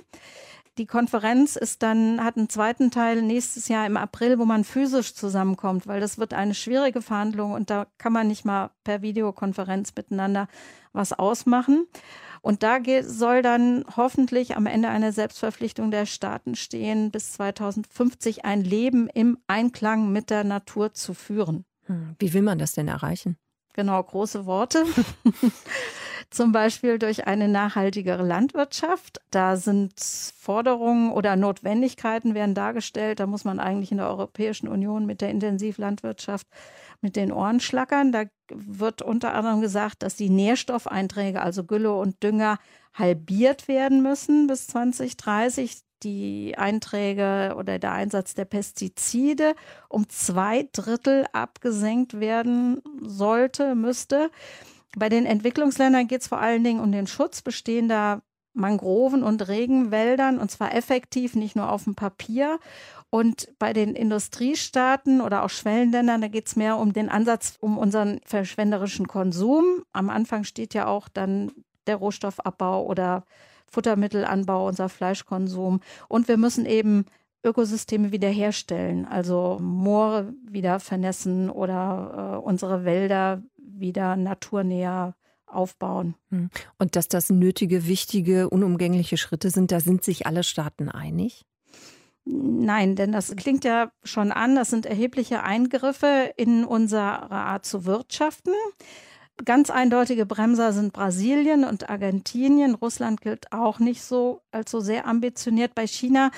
Die 0.77 0.87
Konferenz 0.87 1.55
ist 1.55 1.85
dann, 1.85 2.25
hat 2.25 2.37
einen 2.37 2.49
zweiten 2.49 2.91
Teil 2.91 3.23
nächstes 3.23 3.69
Jahr 3.69 3.87
im 3.87 3.97
April, 3.97 4.41
wo 4.41 4.45
man 4.45 4.65
physisch 4.65 5.15
zusammenkommt, 5.15 5.87
weil 5.87 6.01
das 6.01 6.19
wird 6.19 6.35
eine 6.35 6.55
schwierige 6.55 7.01
Verhandlung 7.01 7.53
und 7.53 7.71
da 7.71 7.87
kann 7.97 8.13
man 8.13 8.27
nicht 8.27 8.45
mal 8.45 8.71
per 8.83 9.01
Videokonferenz 9.01 9.93
miteinander 9.97 10.49
was 10.93 11.13
ausmachen. 11.13 11.87
Und 12.43 12.65
da 12.65 12.79
soll 13.03 13.41
dann 13.41 13.85
hoffentlich 13.97 14.57
am 14.57 14.67
Ende 14.67 14.89
eine 14.89 15.13
Selbstverpflichtung 15.13 15.93
der 15.93 16.07
Staaten 16.07 16.57
stehen, 16.57 17.13
bis 17.13 17.33
2050 17.35 18.45
ein 18.45 18.63
Leben 18.63 19.09
im 19.09 19.39
Einklang 19.47 20.13
mit 20.13 20.29
der 20.29 20.43
Natur 20.43 20.93
zu 20.93 21.15
führen. 21.15 21.65
Hm, 21.87 22.17
wie 22.19 22.35
will 22.35 22.43
man 22.43 22.59
das 22.59 22.73
denn 22.73 22.89
erreichen? 22.89 23.37
Genau, 23.75 24.01
große 24.03 24.47
Worte. 24.47 24.85
Zum 26.31 26.53
Beispiel 26.53 26.99
durch 26.99 27.27
eine 27.27 27.49
nachhaltigere 27.49 28.23
Landwirtschaft. 28.25 29.21
Da 29.31 29.57
sind 29.57 29.93
Forderungen 30.01 31.13
oder 31.13 31.37
Notwendigkeiten 31.37 32.35
werden 32.35 32.55
dargestellt. 32.55 33.21
Da 33.21 33.27
muss 33.27 33.45
man 33.45 33.59
eigentlich 33.59 33.91
in 33.91 33.99
der 33.99 34.09
Europäischen 34.09 34.69
Union 34.69 35.07
mit 35.07 35.21
der 35.21 35.31
Intensivlandwirtschaft 35.31 36.47
mit 37.01 37.17
den 37.17 37.33
Ohren 37.33 37.61
schlackern. 37.61 38.13
Da 38.13 38.25
wird 38.49 39.03
unter 39.03 39.35
anderem 39.35 39.61
gesagt, 39.61 40.03
dass 40.03 40.17
die 40.17 40.31
Nährstoffeinträge, 40.31 41.43
also 41.43 41.65
Gülle 41.65 41.95
und 41.95 42.23
Dünger, 42.23 42.59
halbiert 42.95 43.67
werden 43.67 44.03
müssen 44.03 44.47
bis 44.47 44.69
2030 44.69 45.83
die 46.05 46.57
Einträge 46.57 47.55
oder 47.59 47.79
der 47.79 47.93
Einsatz 47.93 48.35
der 48.35 48.45
Pestizide 48.45 49.55
um 49.89 50.09
zwei 50.09 50.69
Drittel 50.73 51.27
abgesenkt 51.33 52.21
werden 52.21 52.83
sollte, 53.01 53.75
müsste. 53.75 54.31
Bei 54.97 55.09
den 55.09 55.27
Entwicklungsländern 55.27 56.07
geht 56.07 56.21
es 56.21 56.29
vor 56.29 56.39
allen 56.39 56.63
Dingen 56.63 56.81
um 56.81 56.93
den 56.93 57.07
Schutz 57.07 57.43
bestehender 57.43 58.23
Mangroven 58.53 59.25
und 59.25 59.49
Regenwäldern 59.49 60.39
und 60.39 60.51
zwar 60.51 60.75
effektiv, 60.75 61.35
nicht 61.35 61.57
nur 61.57 61.71
auf 61.71 61.85
dem 61.85 61.97
Papier. 61.97 62.61
Und 63.11 63.49
bei 63.59 63.73
den 63.73 63.95
Industriestaaten 63.95 65.21
oder 65.21 65.45
auch 65.45 65.51
Schwellenländern, 65.51 66.21
da 66.21 66.29
geht 66.29 66.47
es 66.47 66.57
mehr 66.57 66.79
um 66.79 66.93
den 66.93 67.09
Ansatz, 67.09 67.57
um 67.61 67.79
unseren 67.79 68.21
verschwenderischen 68.25 69.09
Konsum. 69.09 69.85
Am 69.93 70.11
Anfang 70.11 70.45
steht 70.45 70.75
ja 70.75 70.87
auch 70.87 71.09
dann 71.09 71.53
der 71.87 71.97
Rohstoffabbau 71.97 72.85
oder 72.87 73.25
Futtermittelanbau, 73.75 74.69
unser 74.69 74.89
Fleischkonsum. 74.89 75.81
Und 76.09 76.29
wir 76.29 76.37
müssen 76.37 76.65
eben 76.65 77.07
Ökosysteme 77.43 78.13
wiederherstellen, 78.13 79.05
also 79.05 79.59
Moore 79.61 80.33
wieder 80.49 80.81
vernässen 80.81 81.51
oder 81.51 82.37
äh, 82.37 82.47
unsere 82.47 82.85
Wälder 82.85 83.43
wieder 83.59 84.17
naturnäher 84.17 85.15
aufbauen. 85.47 86.15
Hm. 86.31 86.49
Und 86.79 86.97
dass 86.97 87.09
das 87.09 87.31
nötige, 87.31 87.87
wichtige, 87.87 88.49
unumgängliche 88.49 89.17
Schritte 89.17 89.51
sind, 89.51 89.73
da 89.73 89.81
sind 89.81 90.05
sich 90.05 90.27
alle 90.27 90.43
Staaten 90.43 90.89
einig? 90.89 91.45
Nein, 92.25 92.97
denn 92.97 93.13
das 93.13 93.37
klingt 93.37 93.65
ja 93.65 93.93
schon 94.03 94.33
an, 94.33 94.57
das 94.57 94.71
sind 94.71 94.87
erhebliche 94.87 95.43
Eingriffe 95.43 96.33
in 96.39 96.65
unsere 96.65 97.31
Art 97.31 97.67
zu 97.67 97.85
wirtschaften. 97.85 98.55
Ganz 99.43 99.71
eindeutige 99.71 100.27
Bremser 100.27 100.73
sind 100.73 100.93
Brasilien 100.93 101.65
und 101.65 101.91
Argentinien. 101.91 102.75
Russland 102.75 103.21
gilt 103.21 103.53
auch 103.53 103.79
nicht 103.81 104.03
so 104.03 104.43
als 104.53 104.71
so 104.71 104.81
sehr 104.81 105.07
ambitioniert. 105.07 105.75
Bei 105.75 105.87
China 105.87 106.31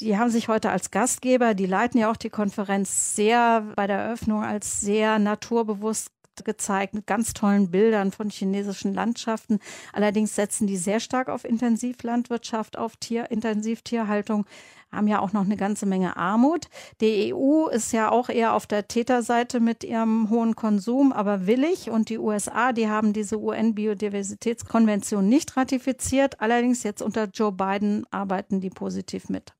die 0.00 0.16
haben 0.16 0.30
sich 0.30 0.48
heute 0.48 0.70
als 0.70 0.90
Gastgeber, 0.90 1.54
die 1.54 1.66
leiten 1.66 1.98
ja 1.98 2.10
auch 2.10 2.16
die 2.16 2.30
Konferenz 2.30 3.16
sehr 3.16 3.62
bei 3.74 3.86
der 3.86 3.98
Eröffnung 3.98 4.44
als 4.44 4.80
sehr 4.80 5.18
naturbewusst 5.18 6.12
gezeigt 6.44 6.94
mit 6.94 7.06
ganz 7.06 7.32
tollen 7.32 7.72
Bildern 7.72 8.12
von 8.12 8.30
chinesischen 8.30 8.94
Landschaften. 8.94 9.58
Allerdings 9.92 10.36
setzen 10.36 10.68
die 10.68 10.76
sehr 10.76 11.00
stark 11.00 11.28
auf 11.28 11.44
Intensivlandwirtschaft, 11.44 12.78
auf 12.78 12.96
Tier, 12.96 13.32
Intensivtierhaltung 13.32 14.46
haben 14.90 15.06
ja 15.06 15.20
auch 15.20 15.32
noch 15.32 15.44
eine 15.44 15.56
ganze 15.56 15.86
Menge 15.86 16.16
Armut. 16.16 16.66
Die 17.00 17.32
EU 17.34 17.66
ist 17.66 17.92
ja 17.92 18.10
auch 18.10 18.28
eher 18.28 18.54
auf 18.54 18.66
der 18.66 18.88
Täterseite 18.88 19.60
mit 19.60 19.84
ihrem 19.84 20.30
hohen 20.30 20.56
Konsum, 20.56 21.12
aber 21.12 21.46
willig. 21.46 21.90
Und 21.90 22.08
die 22.08 22.18
USA, 22.18 22.72
die 22.72 22.88
haben 22.88 23.12
diese 23.12 23.38
UN-Biodiversitätskonvention 23.38 25.28
nicht 25.28 25.56
ratifiziert. 25.56 26.40
Allerdings 26.40 26.82
jetzt 26.82 27.02
unter 27.02 27.28
Joe 27.32 27.52
Biden 27.52 28.04
arbeiten 28.10 28.60
die 28.60 28.70
positiv 28.70 29.28
mit. 29.28 29.52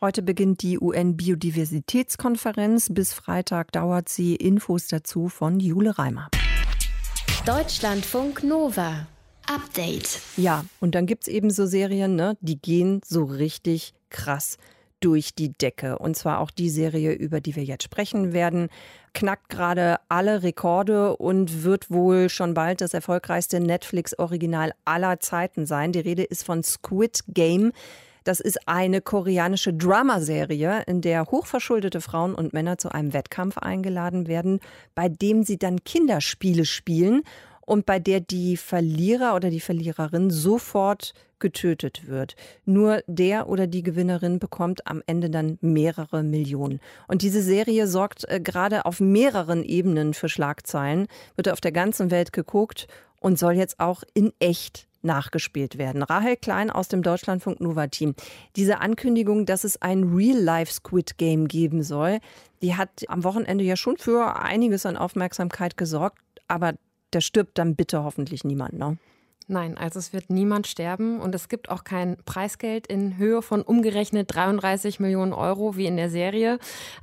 Heute 0.00 0.22
beginnt 0.22 0.62
die 0.62 0.78
UN-Biodiversitätskonferenz. 0.78 2.88
Bis 2.92 3.12
Freitag 3.12 3.72
dauert 3.72 4.08
sie. 4.08 4.36
Infos 4.36 4.86
dazu 4.86 5.28
von 5.28 5.60
Jule 5.60 5.98
Reimer. 5.98 6.30
Deutschlandfunk 7.44 8.44
Nova. 8.44 9.08
Update. 9.48 10.20
Ja, 10.36 10.64
und 10.80 10.94
dann 10.94 11.06
gibt 11.06 11.22
es 11.22 11.28
eben 11.28 11.50
so 11.50 11.66
Serien, 11.66 12.16
ne, 12.16 12.36
die 12.40 12.60
gehen 12.60 13.00
so 13.04 13.24
richtig 13.24 13.94
krass 14.10 14.58
durch 15.00 15.34
die 15.34 15.52
Decke. 15.52 15.98
Und 15.98 16.16
zwar 16.16 16.40
auch 16.40 16.50
die 16.50 16.70
Serie, 16.70 17.12
über 17.12 17.40
die 17.40 17.56
wir 17.56 17.64
jetzt 17.64 17.84
sprechen 17.84 18.32
werden, 18.32 18.68
knackt 19.14 19.48
gerade 19.48 19.96
alle 20.08 20.42
Rekorde 20.42 21.16
und 21.16 21.64
wird 21.64 21.90
wohl 21.90 22.28
schon 22.28 22.54
bald 22.54 22.80
das 22.80 22.94
erfolgreichste 22.94 23.60
Netflix-Original 23.60 24.72
aller 24.84 25.20
Zeiten 25.20 25.66
sein. 25.66 25.92
Die 25.92 26.00
Rede 26.00 26.24
ist 26.24 26.44
von 26.44 26.62
Squid 26.62 27.24
Game. 27.28 27.72
Das 28.24 28.40
ist 28.40 28.66
eine 28.66 29.00
koreanische 29.00 29.72
Dramaserie, 29.72 30.82
in 30.86 31.00
der 31.00 31.26
hochverschuldete 31.26 32.00
Frauen 32.00 32.34
und 32.34 32.52
Männer 32.52 32.76
zu 32.76 32.90
einem 32.90 33.12
Wettkampf 33.12 33.56
eingeladen 33.58 34.26
werden, 34.26 34.58
bei 34.96 35.08
dem 35.08 35.44
sie 35.44 35.58
dann 35.58 35.84
Kinderspiele 35.84 36.64
spielen 36.64 37.22
und 37.66 37.84
bei 37.84 37.98
der 37.98 38.20
die 38.20 38.56
Verlierer 38.56 39.34
oder 39.34 39.50
die 39.50 39.60
Verliererin 39.60 40.30
sofort 40.30 41.12
getötet 41.38 42.08
wird. 42.08 42.34
Nur 42.64 43.02
der 43.06 43.48
oder 43.48 43.66
die 43.66 43.82
Gewinnerin 43.82 44.38
bekommt 44.38 44.86
am 44.86 45.02
Ende 45.06 45.28
dann 45.28 45.58
mehrere 45.60 46.22
Millionen. 46.22 46.80
Und 47.08 47.20
diese 47.20 47.42
Serie 47.42 47.86
sorgt 47.86 48.24
äh, 48.28 48.40
gerade 48.40 48.86
auf 48.86 49.00
mehreren 49.00 49.62
Ebenen 49.62 50.14
für 50.14 50.30
Schlagzeilen, 50.30 51.08
wird 51.34 51.50
auf 51.50 51.60
der 51.60 51.72
ganzen 51.72 52.10
Welt 52.10 52.32
geguckt 52.32 52.86
und 53.20 53.38
soll 53.38 53.54
jetzt 53.54 53.80
auch 53.80 54.02
in 54.14 54.32
echt 54.38 54.86
nachgespielt 55.02 55.78
werden. 55.78 56.02
Rahel 56.02 56.36
Klein 56.36 56.70
aus 56.70 56.88
dem 56.88 57.02
Deutschlandfunk 57.02 57.60
Nova 57.60 57.86
Team. 57.86 58.14
Diese 58.56 58.80
Ankündigung, 58.80 59.46
dass 59.46 59.64
es 59.64 59.80
ein 59.80 60.04
Real-Life 60.04 60.72
Squid 60.72 61.18
Game 61.18 61.48
geben 61.48 61.82
soll, 61.82 62.18
die 62.62 62.74
hat 62.74 63.04
am 63.08 63.24
Wochenende 63.24 63.62
ja 63.62 63.76
schon 63.76 63.98
für 63.98 64.36
einiges 64.36 64.84
an 64.84 64.96
Aufmerksamkeit 64.96 65.76
gesorgt. 65.76 66.18
Aber 66.48 66.74
da 67.10 67.20
stirbt 67.20 67.58
dann 67.58 67.76
bitte 67.76 68.02
hoffentlich 68.04 68.44
niemand, 68.44 68.74
ne? 68.74 68.98
Nein, 69.48 69.78
also 69.78 70.00
es 70.00 70.12
wird 70.12 70.28
niemand 70.28 70.66
sterben 70.66 71.20
und 71.20 71.32
es 71.32 71.48
gibt 71.48 71.70
auch 71.70 71.84
kein 71.84 72.16
Preisgeld 72.24 72.88
in 72.88 73.16
Höhe 73.16 73.42
von 73.42 73.62
umgerechnet 73.62 74.34
33 74.34 74.98
Millionen 74.98 75.32
Euro 75.32 75.76
wie 75.76 75.86
in 75.86 75.96
der 75.96 76.10
Serie. 76.10 76.58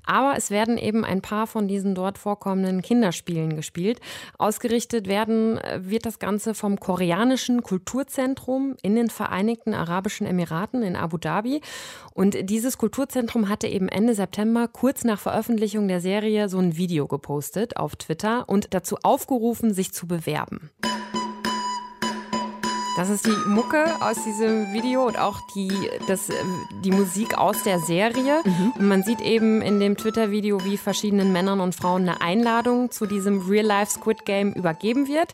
Aber 0.06 0.36
es 0.36 0.52
werden 0.52 0.78
eben 0.78 1.06
ein 1.06 1.22
paar 1.22 1.48
von 1.48 1.70
diesen 1.70 1.96
dort 1.96 2.18
vorkommenden 2.18 2.82
Kinderspielen 2.82 3.56
gespielt. 3.56 4.02
Ausgerichtet 4.38 5.08
werden 5.08 5.58
äh, 5.58 5.90
wird 5.90 6.06
das 6.06 6.20
Ganze 6.20 6.54
vom 6.54 6.82
koreanischen 6.82 7.64
Kulturzentrum 7.64 8.76
in 8.82 8.96
den 8.98 9.10
Vereinigten 9.10 9.74
Arabischen 9.74 10.28
Emiraten 10.28 10.84
in 10.84 10.98
Abu 10.98 11.18
Dhabi. 11.18 11.62
Und 12.14 12.50
dieses 12.50 12.78
Kulturzentrum 12.78 13.48
hatte 13.48 13.68
eben 13.68 13.88
Ende 13.88 14.16
September, 14.16 14.68
kurz 14.68 15.06
nach 15.06 15.20
Veröffentlichung 15.20 15.88
der 15.88 16.02
Serie, 16.02 16.50
so 16.50 16.58
ein 16.58 16.76
Video 16.76 17.08
gepostet 17.08 17.78
auf 17.78 17.96
Twitter 17.96 18.50
und 18.50 18.74
dazu 18.74 18.98
aufgerufen, 19.02 19.74
sich 19.74 19.94
zu 19.94 20.08
bewerben. 20.08 20.72
Das 22.96 23.10
ist 23.10 23.26
die 23.26 23.50
Mucke 23.50 23.84
aus 24.02 24.24
diesem 24.24 24.72
Video 24.72 25.08
und 25.08 25.18
auch 25.18 25.42
die, 25.56 25.72
das, 26.08 26.30
die 26.84 26.92
Musik 26.92 27.36
aus 27.40 27.64
der 27.64 27.80
Serie. 27.80 28.42
Mhm. 28.46 28.74
Und 28.78 28.88
man 28.88 29.02
sieht 29.02 29.20
eben 29.20 29.64
in 29.64 29.80
dem 29.80 29.98
Twitter-Video, 29.98 30.64
wie 30.64 30.78
verschiedenen 30.78 31.32
Männern 31.34 31.60
und 31.60 31.74
Frauen 31.74 32.04
eine 32.04 32.22
Einladung 32.22 32.92
zu 32.92 33.08
diesem 33.08 33.50
Real-Life 33.50 33.94
Squid 33.94 34.26
Game 34.26 34.54
übergeben 34.54 35.08
wird. 35.08 35.34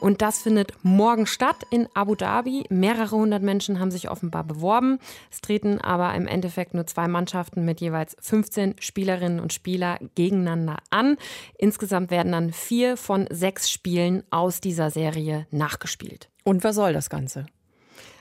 Und 0.00 0.20
das 0.20 0.40
findet 0.40 0.72
morgen 0.82 1.24
statt 1.24 1.56
in 1.70 1.88
Abu 1.94 2.14
Dhabi. 2.14 2.64
Mehrere 2.68 3.16
hundert 3.16 3.42
Menschen 3.42 3.80
haben 3.80 3.90
sich 3.90 4.10
offenbar 4.10 4.44
beworben. 4.44 4.98
Es 5.30 5.40
treten 5.40 5.80
aber 5.80 6.14
im 6.14 6.26
Endeffekt 6.26 6.74
nur 6.74 6.86
zwei 6.86 7.08
Mannschaften 7.08 7.64
mit 7.64 7.80
jeweils 7.80 8.16
15 8.20 8.76
Spielerinnen 8.80 9.40
und 9.40 9.54
Spieler 9.54 9.98
gegeneinander 10.14 10.76
an. 10.90 11.16
Insgesamt 11.56 12.10
werden 12.10 12.32
dann 12.32 12.52
vier 12.52 12.98
von 12.98 13.26
sechs 13.30 13.70
Spielen 13.70 14.24
aus 14.30 14.60
dieser 14.60 14.90
Serie 14.90 15.46
nachgespielt. 15.50 16.28
Und 16.44 16.64
was 16.64 16.76
soll 16.76 16.92
das 16.92 17.10
Ganze? 17.10 17.46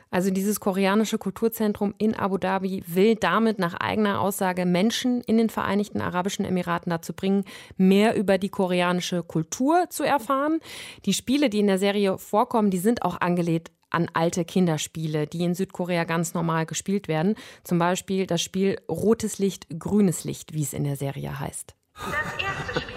Also 0.10 0.32
dieses 0.32 0.60
koreanische 0.60 1.18
Kulturzentrum 1.18 1.94
in 1.98 2.16
Abu 2.16 2.38
Dhabi 2.38 2.84
will 2.88 3.16
damit 3.16 3.60
nach 3.60 3.74
eigener 3.74 4.22
Aussage 4.22 4.66
Menschen 4.66 5.22
in 5.22 5.38
den 5.38 5.50
Vereinigten 5.50 6.02
Arabischen 6.02 6.46
Emiraten 6.46 6.90
dazu 6.90 7.14
bringen, 7.14 7.44
mehr 7.76 8.16
über 8.16 8.38
die 8.38 8.50
koreanische 8.50 9.24
Kultur 9.24 9.90
zu 9.90 10.04
erfahren. 10.04 10.60
Die 11.06 11.14
Spiele, 11.14 11.50
die 11.50 11.60
in 11.60 11.68
der 11.68 11.78
Serie 11.78 12.18
vorkommen, 12.18 12.72
die 12.72 12.78
sind 12.78 13.04
auch 13.04 13.20
angelehnt 13.20 13.72
an 13.90 14.10
alte 14.14 14.46
Kinderspiele, 14.46 15.28
die 15.28 15.44
in 15.44 15.56
Südkorea 15.56 16.04
ganz 16.04 16.34
normal 16.34 16.66
gespielt 16.66 17.08
werden. 17.08 17.36
Zum 17.64 17.80
Beispiel 17.80 18.28
das 18.28 18.42
Spiel 18.42 18.78
Rotes 18.90 19.40
Licht, 19.40 19.68
Grünes 19.78 20.24
Licht, 20.24 20.54
wie 20.54 20.64
es 20.64 20.74
in 20.74 20.84
der 20.84 20.98
Serie 20.98 21.40
heißt. 21.40 21.76
Das 21.96 22.06
erste 22.42 22.82
Spiel 22.82 22.97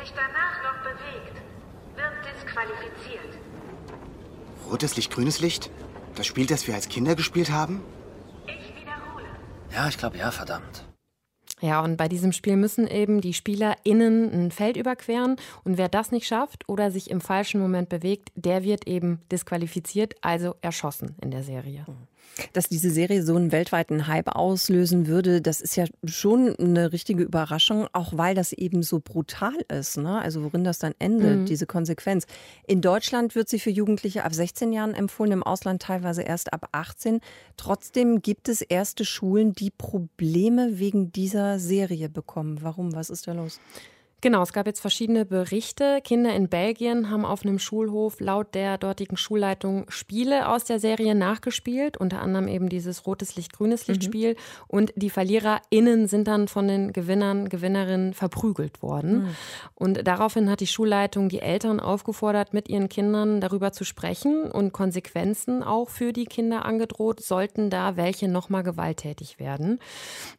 sich 0.00 0.12
danach 0.14 0.62
noch 0.62 0.82
bewegt, 0.82 1.36
wird 1.96 2.34
disqualifiziert. 2.34 3.38
Rotes 4.70 4.96
Licht, 4.96 5.10
grünes 5.12 5.40
Licht? 5.40 5.70
Das 6.14 6.26
Spiel, 6.26 6.46
das 6.46 6.66
wir 6.66 6.74
als 6.74 6.88
Kinder 6.88 7.14
gespielt 7.14 7.50
haben? 7.50 7.82
Ich 8.46 8.80
wiederhole. 8.80 9.26
Ja, 9.72 9.88
ich 9.88 9.98
glaube 9.98 10.18
ja, 10.18 10.30
verdammt. 10.30 10.84
Ja, 11.60 11.82
und 11.82 11.98
bei 11.98 12.08
diesem 12.08 12.32
Spiel 12.32 12.56
müssen 12.56 12.86
eben 12.86 13.20
die 13.20 13.34
SpielerInnen 13.34 14.32
ein 14.32 14.50
Feld 14.50 14.78
überqueren. 14.78 15.36
Und 15.62 15.76
wer 15.76 15.90
das 15.90 16.10
nicht 16.10 16.26
schafft 16.26 16.66
oder 16.68 16.90
sich 16.90 17.10
im 17.10 17.20
falschen 17.20 17.60
Moment 17.60 17.90
bewegt, 17.90 18.30
der 18.34 18.64
wird 18.64 18.86
eben 18.86 19.20
disqualifiziert, 19.30 20.14
also 20.22 20.54
erschossen 20.62 21.16
in 21.20 21.30
der 21.30 21.42
Serie. 21.42 21.84
Dass 22.52 22.68
diese 22.68 22.90
Serie 22.90 23.22
so 23.22 23.36
einen 23.36 23.52
weltweiten 23.52 24.06
Hype 24.06 24.34
auslösen 24.34 25.06
würde, 25.06 25.42
das 25.42 25.60
ist 25.60 25.76
ja 25.76 25.84
schon 26.04 26.54
eine 26.56 26.92
richtige 26.92 27.22
Überraschung, 27.22 27.86
auch 27.92 28.16
weil 28.16 28.34
das 28.34 28.52
eben 28.52 28.82
so 28.82 29.00
brutal 29.00 29.56
ist. 29.68 29.98
Ne? 29.98 30.18
Also 30.20 30.42
worin 30.44 30.64
das 30.64 30.78
dann 30.78 30.94
endet, 30.98 31.40
Mhm. 31.40 31.46
diese 31.46 31.66
Konsequenz. 31.66 32.26
In 32.66 32.80
Deutschland 32.80 33.34
wird 33.34 33.48
sie 33.48 33.58
für 33.58 33.70
Jugendliche 33.70 34.24
ab 34.24 34.32
16 34.32 34.72
Jahren 34.72 34.94
empfohlen, 34.94 35.32
im 35.32 35.42
Ausland 35.42 35.82
teilweise 35.82 36.22
erst 36.22 36.52
ab 36.52 36.68
18. 36.72 37.20
Trotzdem 37.56 38.22
gibt 38.22 38.48
es 38.48 38.62
erste 38.62 39.04
Schulen, 39.04 39.52
die 39.52 39.70
Probleme 39.70 40.78
wegen 40.78 41.12
dieser 41.12 41.58
Serie 41.58 42.08
bekommen. 42.08 42.58
Warum? 42.62 42.94
Was 42.94 43.10
ist 43.10 43.26
da 43.26 43.32
los? 43.32 43.60
Genau, 44.22 44.42
es 44.42 44.52
gab 44.52 44.66
jetzt 44.66 44.80
verschiedene 44.80 45.24
Berichte. 45.24 46.00
Kinder 46.04 46.34
in 46.34 46.48
Belgien 46.48 47.08
haben 47.08 47.24
auf 47.24 47.42
einem 47.42 47.58
Schulhof 47.58 48.20
laut 48.20 48.54
der 48.54 48.76
dortigen 48.76 49.16
Schulleitung 49.16 49.90
Spiele 49.90 50.48
aus 50.48 50.64
der 50.64 50.78
Serie 50.78 51.14
nachgespielt, 51.14 51.96
unter 51.96 52.20
anderem 52.20 52.46
eben 52.46 52.68
dieses 52.68 53.06
rotes 53.06 53.36
Licht, 53.36 53.54
grünes 53.54 53.86
Licht 53.86 54.04
Spiel. 54.04 54.36
Und 54.68 54.92
die 54.94 55.08
VerliererInnen 55.08 56.06
sind 56.06 56.28
dann 56.28 56.48
von 56.48 56.68
den 56.68 56.92
Gewinnern, 56.92 57.48
Gewinnerinnen 57.48 58.12
verprügelt 58.12 58.82
worden. 58.82 59.28
Und 59.74 60.06
daraufhin 60.06 60.50
hat 60.50 60.60
die 60.60 60.66
Schulleitung 60.66 61.30
die 61.30 61.40
Eltern 61.40 61.80
aufgefordert, 61.80 62.52
mit 62.52 62.68
ihren 62.68 62.90
Kindern 62.90 63.40
darüber 63.40 63.72
zu 63.72 63.84
sprechen 63.84 64.50
und 64.50 64.72
Konsequenzen 64.72 65.62
auch 65.62 65.88
für 65.88 66.12
die 66.12 66.26
Kinder 66.26 66.66
angedroht, 66.66 67.20
sollten 67.20 67.70
da 67.70 67.96
welche 67.96 68.28
nochmal 68.28 68.64
gewalttätig 68.64 69.38
werden. 69.38 69.78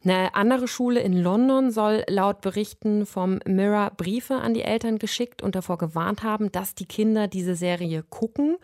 Eine 0.04 0.36
andere 0.36 0.68
Schule 0.68 1.00
in 1.00 1.14
London 1.14 1.72
soll 1.72 2.04
laut 2.08 2.42
Berichten 2.42 3.06
vom 3.06 3.40
Mirror 3.44 3.71
Briefe 3.96 4.36
an 4.36 4.54
die 4.54 4.62
Eltern 4.62 4.98
geschickt 4.98 5.42
und 5.42 5.54
davor 5.54 5.78
gewarnt 5.78 6.22
haben, 6.22 6.52
dass 6.52 6.74
die 6.74 6.86
Kinder 6.86 7.28
diese 7.28 7.54
Serie 7.54 8.02
gucken. 8.02 8.56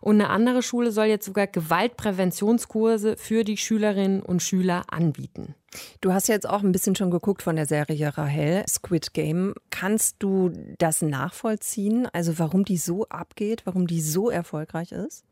Und 0.00 0.20
eine 0.20 0.30
andere 0.30 0.62
Schule 0.62 0.92
soll 0.92 1.06
jetzt 1.06 1.26
sogar 1.26 1.46
Gewaltpräventionskurse 1.46 3.16
für 3.16 3.44
die 3.44 3.56
Schülerinnen 3.56 4.22
und 4.22 4.42
Schüler 4.42 4.84
anbieten. 4.88 5.54
Du 6.00 6.12
hast 6.12 6.28
jetzt 6.28 6.48
auch 6.48 6.62
ein 6.62 6.72
bisschen 6.72 6.96
schon 6.96 7.10
geguckt 7.10 7.42
von 7.42 7.56
der 7.56 7.66
Serie 7.66 8.16
Rahel, 8.16 8.64
Squid 8.68 9.14
Game. 9.14 9.54
Kannst 9.70 10.16
du 10.18 10.52
das 10.78 11.02
nachvollziehen? 11.02 12.06
Also 12.12 12.38
warum 12.38 12.64
die 12.64 12.76
so 12.76 13.06
abgeht, 13.08 13.62
warum 13.64 13.86
die 13.86 14.00
so 14.00 14.30
erfolgreich 14.30 14.92
ist? 14.92 15.24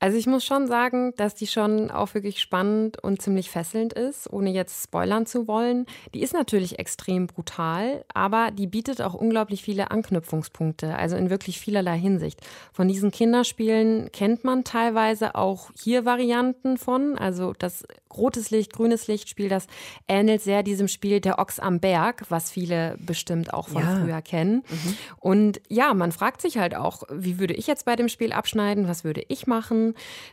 Also 0.00 0.16
ich 0.16 0.26
muss 0.26 0.44
schon 0.44 0.66
sagen, 0.66 1.12
dass 1.16 1.34
die 1.34 1.46
schon 1.46 1.90
auch 1.90 2.14
wirklich 2.14 2.40
spannend 2.40 3.02
und 3.02 3.20
ziemlich 3.20 3.50
fesselnd 3.50 3.92
ist, 3.92 4.32
ohne 4.32 4.50
jetzt 4.50 4.84
spoilern 4.84 5.26
zu 5.26 5.48
wollen. 5.48 5.86
Die 6.14 6.22
ist 6.22 6.34
natürlich 6.34 6.78
extrem 6.78 7.26
brutal, 7.26 8.04
aber 8.14 8.50
die 8.52 8.68
bietet 8.68 9.02
auch 9.02 9.14
unglaublich 9.14 9.62
viele 9.62 9.90
Anknüpfungspunkte, 9.90 10.96
also 10.96 11.16
in 11.16 11.30
wirklich 11.30 11.58
vielerlei 11.58 11.98
Hinsicht. 11.98 12.40
Von 12.72 12.86
diesen 12.86 13.10
Kinderspielen 13.10 14.12
kennt 14.12 14.44
man 14.44 14.62
teilweise 14.62 15.34
auch 15.34 15.70
hier 15.80 16.04
Varianten 16.04 16.78
von, 16.78 17.18
also 17.18 17.52
das 17.58 17.84
rotes 18.16 18.50
Licht, 18.50 18.72
grünes 18.72 19.06
Lichtspiel, 19.06 19.48
das 19.48 19.66
ähnelt 20.06 20.42
sehr 20.42 20.62
diesem 20.62 20.88
Spiel 20.88 21.20
Der 21.20 21.38
Ochs 21.38 21.58
am 21.58 21.80
Berg, 21.80 22.24
was 22.28 22.50
viele 22.50 22.96
bestimmt 22.98 23.52
auch 23.52 23.68
von 23.68 23.82
ja. 23.82 23.96
früher 23.96 24.22
kennen. 24.22 24.62
Mhm. 24.68 24.96
Und 25.18 25.60
ja, 25.68 25.92
man 25.94 26.12
fragt 26.12 26.40
sich 26.40 26.58
halt 26.58 26.74
auch, 26.74 27.02
wie 27.10 27.38
würde 27.38 27.54
ich 27.54 27.66
jetzt 27.66 27.84
bei 27.84 27.96
dem 27.96 28.08
Spiel 28.08 28.32
abschneiden, 28.32 28.88
was 28.88 29.04
würde 29.04 29.22
ich 29.28 29.46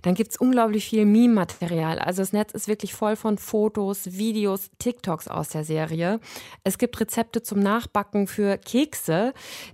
Dann 0.02 0.16
gibt 0.16 0.32
es 0.32 0.38
unglaublich 0.38 0.86
viel 0.86 1.06
Meme-Material. 1.06 2.00
Also 2.00 2.22
das 2.22 2.34
Netz 2.34 2.54
ist 2.54 2.68
wirklich 2.68 2.94
voll 2.94 3.16
von 3.16 3.38
Fotos, 3.38 4.14
Videos, 4.18 4.70
TikToks 4.80 5.28
aus 5.28 5.50
der 5.50 5.64
Serie. 5.64 6.20
Es 6.64 6.78
gibt 6.78 7.00
Rezepte 7.00 7.42
zum 7.42 7.60
Nachbacken 7.60 8.28
für 8.28 8.58
Kekse, 8.58 9.34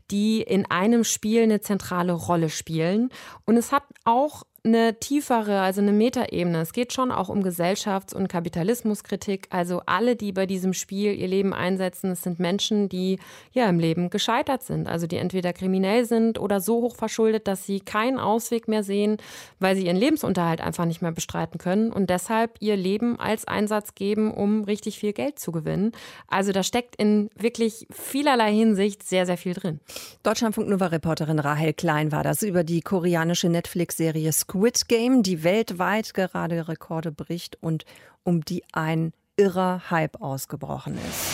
die 0.09 0.41
in 0.41 0.65
einem 0.69 1.03
Spiel 1.03 1.43
eine 1.43 1.61
zentrale 1.61 2.13
Rolle 2.13 2.49
spielen. 2.49 3.09
Und 3.45 3.57
es 3.57 3.71
hat 3.71 3.83
auch 4.05 4.43
eine 4.63 4.99
tiefere, 4.99 5.61
also 5.61 5.81
eine 5.81 5.91
Metaebene. 5.91 6.61
Es 6.61 6.71
geht 6.71 6.93
schon 6.93 7.11
auch 7.11 7.29
um 7.29 7.41
Gesellschafts- 7.41 8.13
und 8.13 8.27
Kapitalismuskritik. 8.27 9.47
Also 9.49 9.81
alle, 9.87 10.15
die 10.15 10.31
bei 10.31 10.45
diesem 10.45 10.73
Spiel 10.73 11.15
ihr 11.15 11.27
Leben 11.27 11.51
einsetzen, 11.51 12.11
es 12.11 12.21
sind 12.21 12.39
Menschen, 12.39 12.87
die 12.87 13.17
ja 13.53 13.67
im 13.67 13.79
Leben 13.79 14.11
gescheitert 14.11 14.61
sind. 14.61 14.87
Also 14.87 15.07
die 15.07 15.17
entweder 15.17 15.51
kriminell 15.53 16.05
sind 16.05 16.39
oder 16.39 16.61
so 16.61 16.81
hoch 16.81 16.95
verschuldet, 16.95 17.47
dass 17.47 17.65
sie 17.65 17.79
keinen 17.79 18.19
Ausweg 18.19 18.67
mehr 18.67 18.83
sehen, 18.83 19.17
weil 19.59 19.75
sie 19.75 19.87
ihren 19.87 19.97
Lebensunterhalt 19.97 20.61
einfach 20.61 20.85
nicht 20.85 21.01
mehr 21.01 21.11
bestreiten 21.11 21.57
können 21.57 21.91
und 21.91 22.11
deshalb 22.11 22.57
ihr 22.59 22.75
Leben 22.75 23.19
als 23.19 23.45
Einsatz 23.45 23.95
geben, 23.95 24.31
um 24.31 24.63
richtig 24.65 24.99
viel 24.99 25.13
Geld 25.13 25.39
zu 25.39 25.51
gewinnen. 25.51 25.91
Also 26.27 26.51
da 26.51 26.61
steckt 26.61 26.95
in 26.97 27.31
wirklich 27.35 27.87
vielerlei 27.91 28.53
Hinsicht 28.53 29.01
sehr, 29.01 29.25
sehr 29.25 29.37
viel 29.37 29.55
drin. 29.55 29.79
Deutschlandfunk 30.21 30.69
Nova 30.69 30.87
Reporterin 30.87 31.39
Rahel 31.39 31.73
Klein 31.73 32.11
war 32.11 32.23
das 32.23 32.43
über 32.43 32.63
die 32.63 32.81
koreanische 32.81 33.49
Netflix-Serie 33.49 34.31
Squid 34.51 34.89
Game, 34.89 35.23
die 35.23 35.45
weltweit 35.45 36.13
gerade 36.13 36.67
Rekorde 36.67 37.13
bricht 37.13 37.57
und 37.61 37.85
um 38.23 38.43
die 38.43 38.65
ein 38.73 39.13
irrer 39.37 39.89
Hype 39.89 40.21
ausgebrochen 40.21 40.97
ist. 41.09 41.31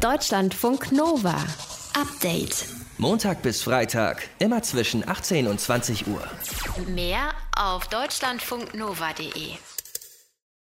Deutschlandfunk 0.00 0.92
Nova. 0.92 1.36
Update. 1.92 2.64
Montag 2.96 3.42
bis 3.42 3.60
Freitag, 3.60 4.30
immer 4.38 4.62
zwischen 4.62 5.06
18 5.06 5.46
und 5.46 5.60
20 5.60 6.06
Uhr. 6.06 6.22
Mehr 6.86 7.32
auf 7.54 7.86
deutschlandfunknova.de. 7.88 9.58